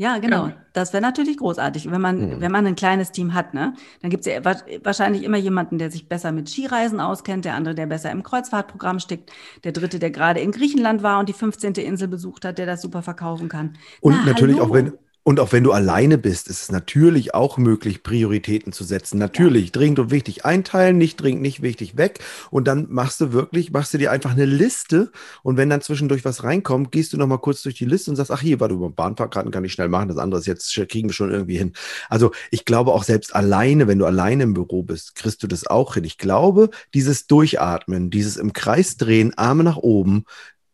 Ja, 0.00 0.16
genau. 0.16 0.46
Ja. 0.46 0.56
Das 0.72 0.94
wäre 0.94 1.02
natürlich 1.02 1.36
großartig, 1.36 1.90
wenn 1.90 2.00
man, 2.00 2.32
Hm. 2.32 2.40
wenn 2.40 2.50
man 2.50 2.66
ein 2.66 2.74
kleines 2.74 3.12
Team 3.12 3.34
hat, 3.34 3.52
ne? 3.52 3.74
Dann 4.00 4.10
gibt 4.10 4.26
es 4.26 4.32
ja 4.32 4.42
wa- 4.42 4.56
wahrscheinlich 4.82 5.24
immer 5.24 5.36
jemanden, 5.36 5.76
der 5.76 5.90
sich 5.90 6.08
besser 6.08 6.32
mit 6.32 6.48
Skireisen 6.48 7.00
auskennt, 7.00 7.44
der 7.44 7.54
andere, 7.54 7.74
der 7.74 7.84
besser 7.86 8.10
im 8.10 8.22
Kreuzfahrtprogramm 8.22 8.98
steckt, 8.98 9.30
der 9.64 9.72
dritte, 9.72 9.98
der 9.98 10.10
gerade 10.10 10.40
in 10.40 10.52
Griechenland 10.52 11.02
war 11.02 11.20
und 11.20 11.28
die 11.28 11.34
15. 11.34 11.82
Insel 11.82 12.08
besucht 12.08 12.46
hat, 12.46 12.56
der 12.56 12.64
das 12.64 12.80
super 12.80 13.02
verkaufen 13.02 13.50
kann. 13.50 13.76
Und 14.00 14.24
Na, 14.24 14.24
natürlich 14.24 14.58
hallo. 14.58 14.70
auch 14.70 14.72
wenn 14.72 14.94
und 15.22 15.38
auch 15.38 15.52
wenn 15.52 15.64
du 15.64 15.72
alleine 15.72 16.16
bist, 16.16 16.48
ist 16.48 16.62
es 16.62 16.72
natürlich 16.72 17.34
auch 17.34 17.58
möglich, 17.58 18.02
Prioritäten 18.02 18.72
zu 18.72 18.84
setzen. 18.84 19.18
Natürlich, 19.18 19.70
dringend 19.70 19.98
und 19.98 20.10
wichtig 20.10 20.46
einteilen, 20.46 20.96
nicht 20.96 21.16
dringend, 21.20 21.42
nicht 21.42 21.60
wichtig 21.60 21.98
weg. 21.98 22.20
Und 22.50 22.66
dann 22.66 22.86
machst 22.88 23.20
du 23.20 23.32
wirklich, 23.32 23.70
machst 23.70 23.92
du 23.92 23.98
dir 23.98 24.12
einfach 24.12 24.30
eine 24.30 24.46
Liste. 24.46 25.12
Und 25.42 25.58
wenn 25.58 25.68
dann 25.68 25.82
zwischendurch 25.82 26.24
was 26.24 26.42
reinkommt, 26.42 26.90
gehst 26.90 27.12
du 27.12 27.18
nochmal 27.18 27.38
kurz 27.38 27.62
durch 27.62 27.74
die 27.74 27.84
Liste 27.84 28.10
und 28.10 28.16
sagst, 28.16 28.30
ach 28.30 28.40
hier, 28.40 28.60
warte, 28.60 28.74
über 28.74 28.88
Bahnfahrkarten 28.88 29.52
kann 29.52 29.64
ich 29.64 29.72
schnell 29.72 29.88
machen, 29.88 30.08
das 30.08 30.16
andere 30.16 30.40
ist 30.40 30.46
jetzt, 30.46 30.74
kriegen 30.88 31.10
wir 31.10 31.14
schon 31.14 31.30
irgendwie 31.30 31.58
hin. 31.58 31.74
Also 32.08 32.32
ich 32.50 32.64
glaube 32.64 32.92
auch 32.92 33.04
selbst 33.04 33.34
alleine, 33.34 33.88
wenn 33.88 33.98
du 33.98 34.06
alleine 34.06 34.44
im 34.44 34.54
Büro 34.54 34.82
bist, 34.82 35.16
kriegst 35.16 35.42
du 35.42 35.46
das 35.46 35.66
auch 35.66 35.94
hin. 35.94 36.04
Ich 36.04 36.16
glaube, 36.16 36.70
dieses 36.94 37.26
Durchatmen, 37.26 38.10
dieses 38.10 38.38
im 38.38 38.54
Kreis 38.54 38.96
drehen, 38.96 39.36
Arme 39.36 39.64
nach 39.64 39.76
oben, 39.76 40.24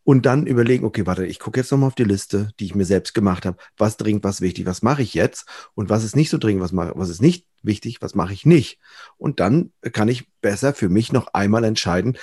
und 0.07 0.25
dann 0.25 0.47
überlegen, 0.47 0.85
okay, 0.85 1.05
warte, 1.05 1.27
ich 1.27 1.41
gucke 1.41 1.59
jetzt 1.59 1.73
nochmal 1.73 1.89
auf 1.89 1.97
die 1.97 2.05
Liste, 2.05 2.51
die 2.61 2.67
ich 2.67 2.77
mir 2.77 2.85
selbst 2.85 3.13
gemacht 3.13 3.45
habe. 3.45 3.57
Was 3.77 3.97
dringend, 3.97 4.23
was 4.23 4.41
wichtig, 4.41 4.65
was 4.65 4.81
mache 4.81 5.03
ich 5.03 5.15
jetzt? 5.15 5.47
Und 5.75 5.91
was 5.91 6.05
ist 6.05 6.15
nicht 6.15 6.31
so 6.31 6.39
dringend, 6.39 6.63
was, 6.63 6.71
mache, 6.71 6.93
was 6.95 7.09
ist 7.09 7.21
nicht 7.21 7.49
wichtig, 7.65 8.01
was 8.01 8.15
mache 8.15 8.33
ich 8.33 8.47
nicht? 8.47 8.79
Und 9.17 9.41
dann 9.41 9.73
kann 9.93 10.07
ich 10.07 10.31
besser 10.41 10.75
für 10.75 10.89
mich 10.89 11.13
noch 11.13 11.35
einmal 11.35 11.65
entscheiden, 11.65 12.17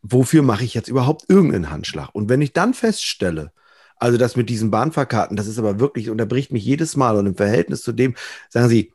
wofür 0.00 0.40
mache 0.40 0.64
ich 0.64 0.72
jetzt 0.72 0.88
überhaupt 0.88 1.26
irgendeinen 1.28 1.70
Handschlag? 1.70 2.08
Und 2.14 2.30
wenn 2.30 2.40
ich 2.40 2.54
dann 2.54 2.72
feststelle, 2.72 3.52
Also 3.96 4.18
das 4.18 4.36
mit 4.36 4.48
diesen 4.48 4.70
Bahnfahrkarten, 4.70 5.36
das 5.36 5.46
ist 5.46 5.58
aber 5.58 5.80
wirklich, 5.80 6.08
unterbricht 6.10 6.52
mich 6.52 6.64
jedes 6.64 6.96
Mal 6.96 7.16
und 7.16 7.26
im 7.26 7.36
Verhältnis 7.36 7.82
zu 7.82 7.92
dem, 7.92 8.14
sagen 8.48 8.68
Sie, 8.68 8.92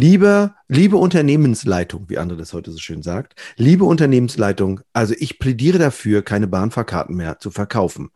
Liebe, 0.00 0.54
liebe 0.66 0.96
Unternehmensleitung, 0.96 2.08
wie 2.08 2.18
André 2.18 2.36
das 2.36 2.54
heute 2.54 2.70
so 2.70 2.78
schön 2.78 3.02
sagt, 3.02 3.38
liebe 3.58 3.84
Unternehmensleitung, 3.84 4.80
also 4.94 5.12
ich 5.18 5.38
plädiere 5.38 5.76
dafür, 5.78 6.22
keine 6.22 6.46
Bahnfahrkarten 6.46 7.14
mehr 7.14 7.38
zu 7.38 7.50
verkaufen. 7.50 8.08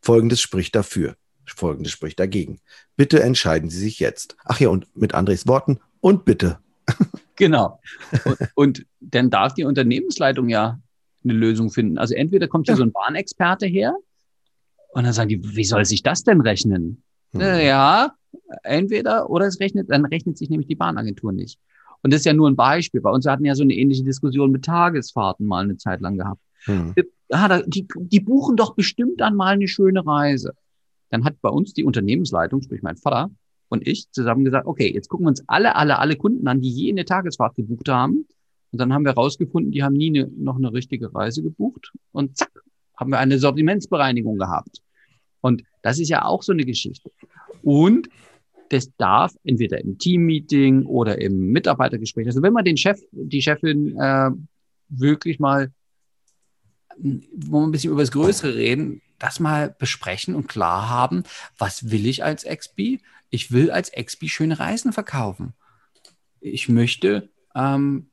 Folgendes 0.00 0.40
spricht 0.40 0.74
dafür, 0.74 1.14
folgendes 1.44 1.92
spricht 1.92 2.18
dagegen. 2.18 2.60
Bitte 2.96 3.22
entscheiden 3.22 3.68
Sie 3.68 3.78
sich 3.78 4.00
jetzt. 4.00 4.38
Ach 4.46 4.60
ja, 4.60 4.70
und 4.70 4.86
mit 4.96 5.12
Andres 5.12 5.46
Worten, 5.46 5.78
und 6.00 6.24
bitte. 6.24 6.58
Genau. 7.38 7.80
Und, 8.24 8.38
und 8.54 8.86
dann 9.00 9.28
darf 9.28 9.52
die 9.52 9.64
Unternehmensleitung 9.64 10.48
ja 10.48 10.80
eine 11.22 11.34
Lösung 11.34 11.70
finden. 11.70 11.98
Also 11.98 12.14
entweder 12.14 12.48
kommt 12.48 12.66
hier 12.66 12.72
Ja. 12.72 12.78
so 12.78 12.84
ein 12.84 12.92
Bahnexperte 12.92 13.66
her 13.66 13.94
und 14.94 15.04
dann 15.04 15.12
sagen 15.12 15.28
die, 15.28 15.54
wie 15.54 15.64
soll 15.64 15.84
sich 15.84 16.02
das 16.02 16.24
denn 16.24 16.40
rechnen? 16.40 17.02
Hm. 17.34 17.42
Ja, 17.42 18.14
entweder 18.62 19.30
oder 19.30 19.46
es 19.46 19.60
rechnet, 19.60 19.90
dann 19.90 20.04
rechnet 20.04 20.38
sich 20.38 20.50
nämlich 20.50 20.68
die 20.68 20.74
Bahnagentur 20.74 21.32
nicht. 21.32 21.58
Und 22.02 22.12
das 22.12 22.20
ist 22.20 22.26
ja 22.26 22.32
nur 22.32 22.48
ein 22.48 22.56
Beispiel. 22.56 23.00
Bei 23.00 23.10
uns 23.10 23.26
hatten 23.26 23.44
ja 23.44 23.54
so 23.54 23.62
eine 23.62 23.74
ähnliche 23.74 24.04
Diskussion 24.04 24.52
mit 24.52 24.64
Tagesfahrten 24.64 25.46
mal 25.46 25.64
eine 25.64 25.76
Zeit 25.76 26.00
lang 26.00 26.18
gehabt. 26.18 26.40
Hm. 26.64 26.94
Ah, 27.30 27.48
da, 27.48 27.62
die, 27.62 27.86
die 27.98 28.20
buchen 28.20 28.56
doch 28.56 28.74
bestimmt 28.74 29.20
dann 29.20 29.34
mal 29.34 29.54
eine 29.54 29.66
schöne 29.66 30.06
Reise. 30.06 30.54
Dann 31.10 31.24
hat 31.24 31.40
bei 31.40 31.48
uns 31.48 31.72
die 31.72 31.84
Unternehmensleitung, 31.84 32.62
sprich 32.62 32.82
mein 32.82 32.96
Vater 32.96 33.30
und 33.68 33.86
ich, 33.86 34.10
zusammen 34.12 34.44
gesagt, 34.44 34.66
okay, 34.66 34.92
jetzt 34.92 35.08
gucken 35.08 35.26
wir 35.26 35.30
uns 35.30 35.42
alle, 35.48 35.74
alle, 35.76 35.98
alle 35.98 36.16
Kunden 36.16 36.46
an, 36.46 36.60
die 36.60 36.70
je 36.70 36.90
eine 36.90 37.04
Tagesfahrt 37.04 37.56
gebucht 37.56 37.88
haben. 37.88 38.26
Und 38.72 38.80
dann 38.80 38.92
haben 38.92 39.04
wir 39.04 39.12
rausgefunden, 39.12 39.72
die 39.72 39.82
haben 39.82 39.94
nie 39.94 40.08
eine, 40.08 40.30
noch 40.36 40.56
eine 40.56 40.72
richtige 40.72 41.14
Reise 41.14 41.42
gebucht. 41.42 41.92
Und 42.12 42.36
zack, 42.36 42.50
haben 42.96 43.10
wir 43.10 43.18
eine 43.18 43.38
Sortimentsbereinigung 43.38 44.38
gehabt. 44.38 44.80
Und 45.40 45.62
das 45.82 45.98
ist 45.98 46.08
ja 46.08 46.24
auch 46.24 46.42
so 46.42 46.52
eine 46.52 46.64
Geschichte. 46.64 47.10
Und 47.62 48.08
das 48.68 48.90
darf 48.96 49.32
entweder 49.44 49.80
im 49.80 49.98
Teammeeting 49.98 50.84
oder 50.86 51.20
im 51.20 51.52
Mitarbeitergespräch, 51.52 52.26
also 52.26 52.42
wenn 52.42 52.52
man 52.52 52.64
den 52.64 52.76
Chef, 52.76 53.00
die 53.12 53.42
Chefin 53.42 53.98
äh, 53.98 54.30
wirklich 54.88 55.38
mal, 55.38 55.72
wo 56.98 57.60
wir 57.60 57.66
ein 57.66 57.72
bisschen 57.72 57.92
über 57.92 58.02
das 58.02 58.12
Größere 58.12 58.54
reden, 58.54 59.02
das 59.18 59.40
mal 59.40 59.74
besprechen 59.78 60.34
und 60.34 60.48
klar 60.48 60.88
haben, 60.88 61.24
was 61.58 61.90
will 61.90 62.06
ich 62.06 62.24
als 62.24 62.44
XB? 62.44 63.00
Ich 63.30 63.50
will 63.50 63.70
als 63.70 63.90
XB 63.92 64.26
schöne 64.28 64.58
Reisen 64.58 64.92
verkaufen. 64.92 65.54
Ich 66.40 66.68
möchte 66.68 67.28
ähm, 67.54 68.10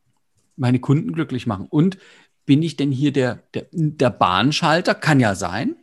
meine 0.55 0.79
Kunden 0.79 1.13
glücklich 1.13 1.45
machen. 1.45 1.67
Und 1.69 1.97
bin 2.45 2.61
ich 2.61 2.75
denn 2.75 2.91
hier 2.91 3.11
der, 3.11 3.43
der, 3.53 3.67
der 3.71 4.09
Bahnschalter? 4.09 4.95
Kann 4.95 5.19
ja 5.19 5.35
sein. 5.35 5.75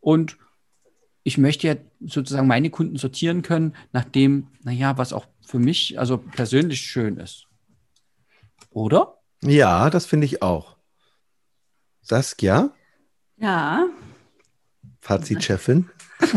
Und 0.00 0.36
ich 1.28 1.36
möchte 1.38 1.68
ja 1.68 1.76
sozusagen 2.00 2.46
meine 2.46 2.70
Kunden 2.70 2.96
sortieren 2.96 3.42
können, 3.42 3.74
nach 3.92 4.04
dem, 4.04 4.48
naja, 4.62 4.96
was 4.96 5.12
auch 5.12 5.26
für 5.46 5.58
mich 5.58 5.98
also 5.98 6.16
persönlich 6.16 6.80
schön 6.80 7.18
ist. 7.18 7.46
Oder? 8.70 9.18
Ja, 9.42 9.90
das 9.90 10.06
finde 10.06 10.24
ich 10.24 10.42
auch. 10.42 10.76
Saskia, 12.00 12.70
Ja, 13.36 13.86
Fazitchefin. 15.00 15.90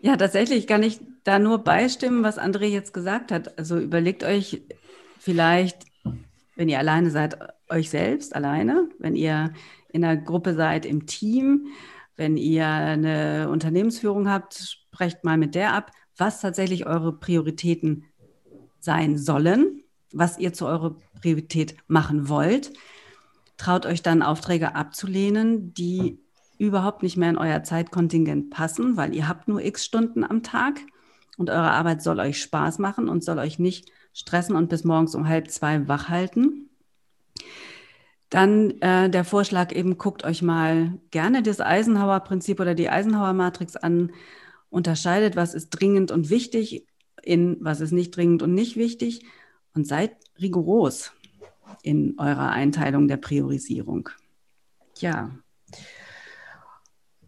Ja, 0.00 0.16
tatsächlich 0.16 0.68
kann 0.68 0.84
ich 0.84 1.00
da 1.24 1.40
nur 1.40 1.64
beistimmen, 1.64 2.22
was 2.22 2.38
André 2.38 2.66
jetzt 2.66 2.94
gesagt 2.94 3.32
hat. 3.32 3.58
Also 3.58 3.76
überlegt 3.76 4.22
euch 4.22 4.62
vielleicht, 5.18 5.78
wenn 6.54 6.68
ihr 6.68 6.78
alleine 6.78 7.10
seid, 7.10 7.36
euch 7.68 7.90
selbst 7.90 8.36
alleine, 8.36 8.88
wenn 9.00 9.16
ihr 9.16 9.52
in 9.88 10.04
einer 10.04 10.16
Gruppe 10.16 10.54
seid, 10.54 10.86
im 10.86 11.06
Team, 11.06 11.72
wenn 12.16 12.36
ihr 12.36 12.66
eine 12.66 13.48
Unternehmensführung 13.50 14.28
habt, 14.28 14.54
sprecht 14.54 15.24
mal 15.24 15.36
mit 15.36 15.54
der 15.54 15.74
ab, 15.74 15.90
was 16.16 16.40
tatsächlich 16.40 16.86
eure 16.86 17.12
Prioritäten 17.12 18.04
sein 18.80 19.18
sollen, 19.18 19.82
was 20.12 20.38
ihr 20.38 20.52
zu 20.52 20.66
eurer 20.66 20.96
Priorität 21.20 21.76
machen 21.88 22.28
wollt. 22.28 22.72
Traut 23.56 23.86
euch 23.86 24.02
dann 24.02 24.22
Aufträge 24.22 24.74
abzulehnen, 24.74 25.74
die 25.74 26.18
überhaupt 26.58 27.02
nicht 27.02 27.16
mehr 27.16 27.30
in 27.30 27.38
euer 27.38 27.62
Zeitkontingent 27.62 28.50
passen, 28.50 28.96
weil 28.96 29.14
ihr 29.14 29.28
habt 29.28 29.48
nur 29.48 29.62
x 29.62 29.84
Stunden 29.84 30.24
am 30.24 30.42
Tag 30.42 30.80
und 31.36 31.50
eure 31.50 31.70
Arbeit 31.70 32.02
soll 32.02 32.18
euch 32.18 32.40
Spaß 32.40 32.78
machen 32.78 33.08
und 33.08 33.24
soll 33.24 33.38
euch 33.38 33.58
nicht 33.58 33.90
stressen 34.14 34.56
und 34.56 34.68
bis 34.68 34.84
morgens 34.84 35.14
um 35.14 35.28
halb 35.28 35.50
zwei 35.50 35.86
wach 35.88 36.08
halten. 36.08 36.70
Dann 38.30 38.80
äh, 38.80 39.08
der 39.08 39.24
Vorschlag 39.24 39.72
eben, 39.72 39.98
guckt 39.98 40.24
euch 40.24 40.42
mal 40.42 40.98
gerne 41.10 41.42
das 41.42 41.60
Eisenhower-Prinzip 41.60 42.60
oder 42.60 42.74
die 42.74 42.88
Eisenhower-Matrix 42.88 43.76
an, 43.76 44.12
unterscheidet, 44.68 45.36
was 45.36 45.54
ist 45.54 45.70
dringend 45.70 46.10
und 46.10 46.28
wichtig 46.28 46.86
in 47.22 47.56
was 47.60 47.80
ist 47.80 47.92
nicht 47.92 48.16
dringend 48.16 48.42
und 48.42 48.54
nicht 48.54 48.76
wichtig 48.76 49.24
und 49.74 49.86
seid 49.86 50.16
rigoros 50.40 51.12
in 51.82 52.18
eurer 52.18 52.50
Einteilung 52.50 53.08
der 53.08 53.16
Priorisierung. 53.16 54.08
Ja. 54.98 55.30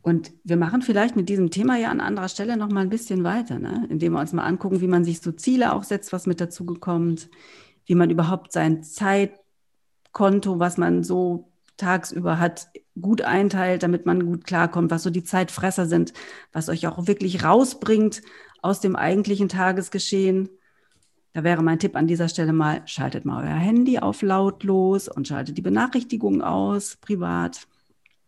Und 0.01 0.33
wir 0.45 0.57
machen 0.57 0.81
vielleicht 0.81 1.17
mit 1.17 1.29
diesem 1.29 1.51
Thema 1.51 1.77
ja 1.77 1.91
an 1.91 2.01
anderer 2.01 2.29
Stelle 2.29 2.57
noch 2.57 2.71
mal 2.71 2.81
ein 2.81 2.89
bisschen 2.89 3.25
weiter, 3.25 3.59
ne? 3.59 3.87
indem 3.91 4.13
wir 4.13 4.21
uns 4.21 4.33
mal 4.33 4.45
angucken, 4.45 4.81
wie 4.81 4.87
man 4.87 5.05
sich 5.05 5.21
so 5.21 5.33
Ziele 5.33 5.75
auch 5.75 5.83
setzt, 5.83 6.13
was 6.13 6.27
mit 6.27 6.41
dazu 6.41 6.65
kommt, 6.65 7.29
wie 7.85 7.95
man 7.95 8.09
überhaupt 8.09 8.53
sein 8.53 8.83
Zeitkonto, 10.19 10.59
was 10.59 10.77
man 10.77 11.05
so 11.05 11.49
tagsüber 11.77 12.41
hat, 12.41 12.69
gut 13.01 13.23
einteilt, 13.23 13.85
damit 13.85 14.05
man 14.05 14.27
gut 14.27 14.45
klarkommt, 14.45 14.91
was 14.91 15.05
so 15.05 15.11
die 15.11 15.23
Zeitfresser 15.23 15.87
sind, 15.87 16.13
was 16.53 16.69
euch 16.69 16.89
auch 16.89 17.07
wirklich 17.07 17.45
rausbringt 17.45 18.23
aus 18.61 18.81
dem 18.81 18.97
eigentlichen 18.97 19.49
Tagesgeschehen. 19.49 20.49
Da 21.35 21.45
wäre 21.45 21.63
mein 21.63 21.79
Tipp 21.79 21.95
an 21.95 22.09
dieser 22.09 22.29
Stelle 22.29 22.53
mal, 22.53 22.83
schaltet 22.87 23.25
mal 23.25 23.45
euer 23.45 23.55
Handy 23.55 24.01
auf 24.01 24.23
lautlos 24.23 25.09
und 25.09 25.29
schaltet 25.29 25.57
die 25.57 25.63
Benachrichtigungen 25.63 26.43
aus, 26.43 26.97
privat. 26.97 27.69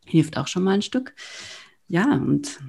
Hilft 0.07 0.37
auch 0.38 0.46
schon 0.46 0.62
mal 0.62 0.74
ein 0.74 0.83
Stück. 0.83 1.14
Ja, 1.88 2.12
und 2.12 2.61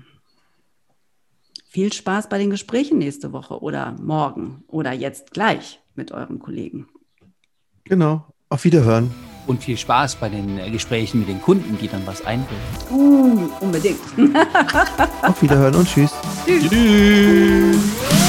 viel 1.69 1.93
Spaß 1.93 2.27
bei 2.27 2.39
den 2.39 2.49
Gesprächen 2.49 2.97
nächste 2.97 3.34
Woche 3.34 3.62
oder 3.62 3.95
morgen 4.01 4.63
oder 4.67 4.93
jetzt 4.93 5.31
gleich 5.31 5.79
mit 5.93 6.12
euren 6.12 6.39
Kollegen. 6.39 6.88
Genau. 7.84 8.31
Auf 8.52 8.66
Wiederhören. 8.66 9.10
Und 9.48 9.64
viel 9.64 9.78
Spaß 9.78 10.16
bei 10.16 10.28
den 10.28 10.60
äh, 10.60 10.70
Gesprächen 10.70 11.22
mit 11.22 11.30
den 11.30 11.42
Kunden, 11.42 11.78
die 11.80 11.88
dann 11.88 12.06
was 12.06 12.26
einbringen. 12.26 12.62
Uh, 12.92 13.50
unbedingt. 13.62 14.02
Auf 15.22 15.42
Wiederhören 15.42 15.74
und 15.74 15.88
tschüss. 15.88 16.12
Tschüss. 16.46 18.20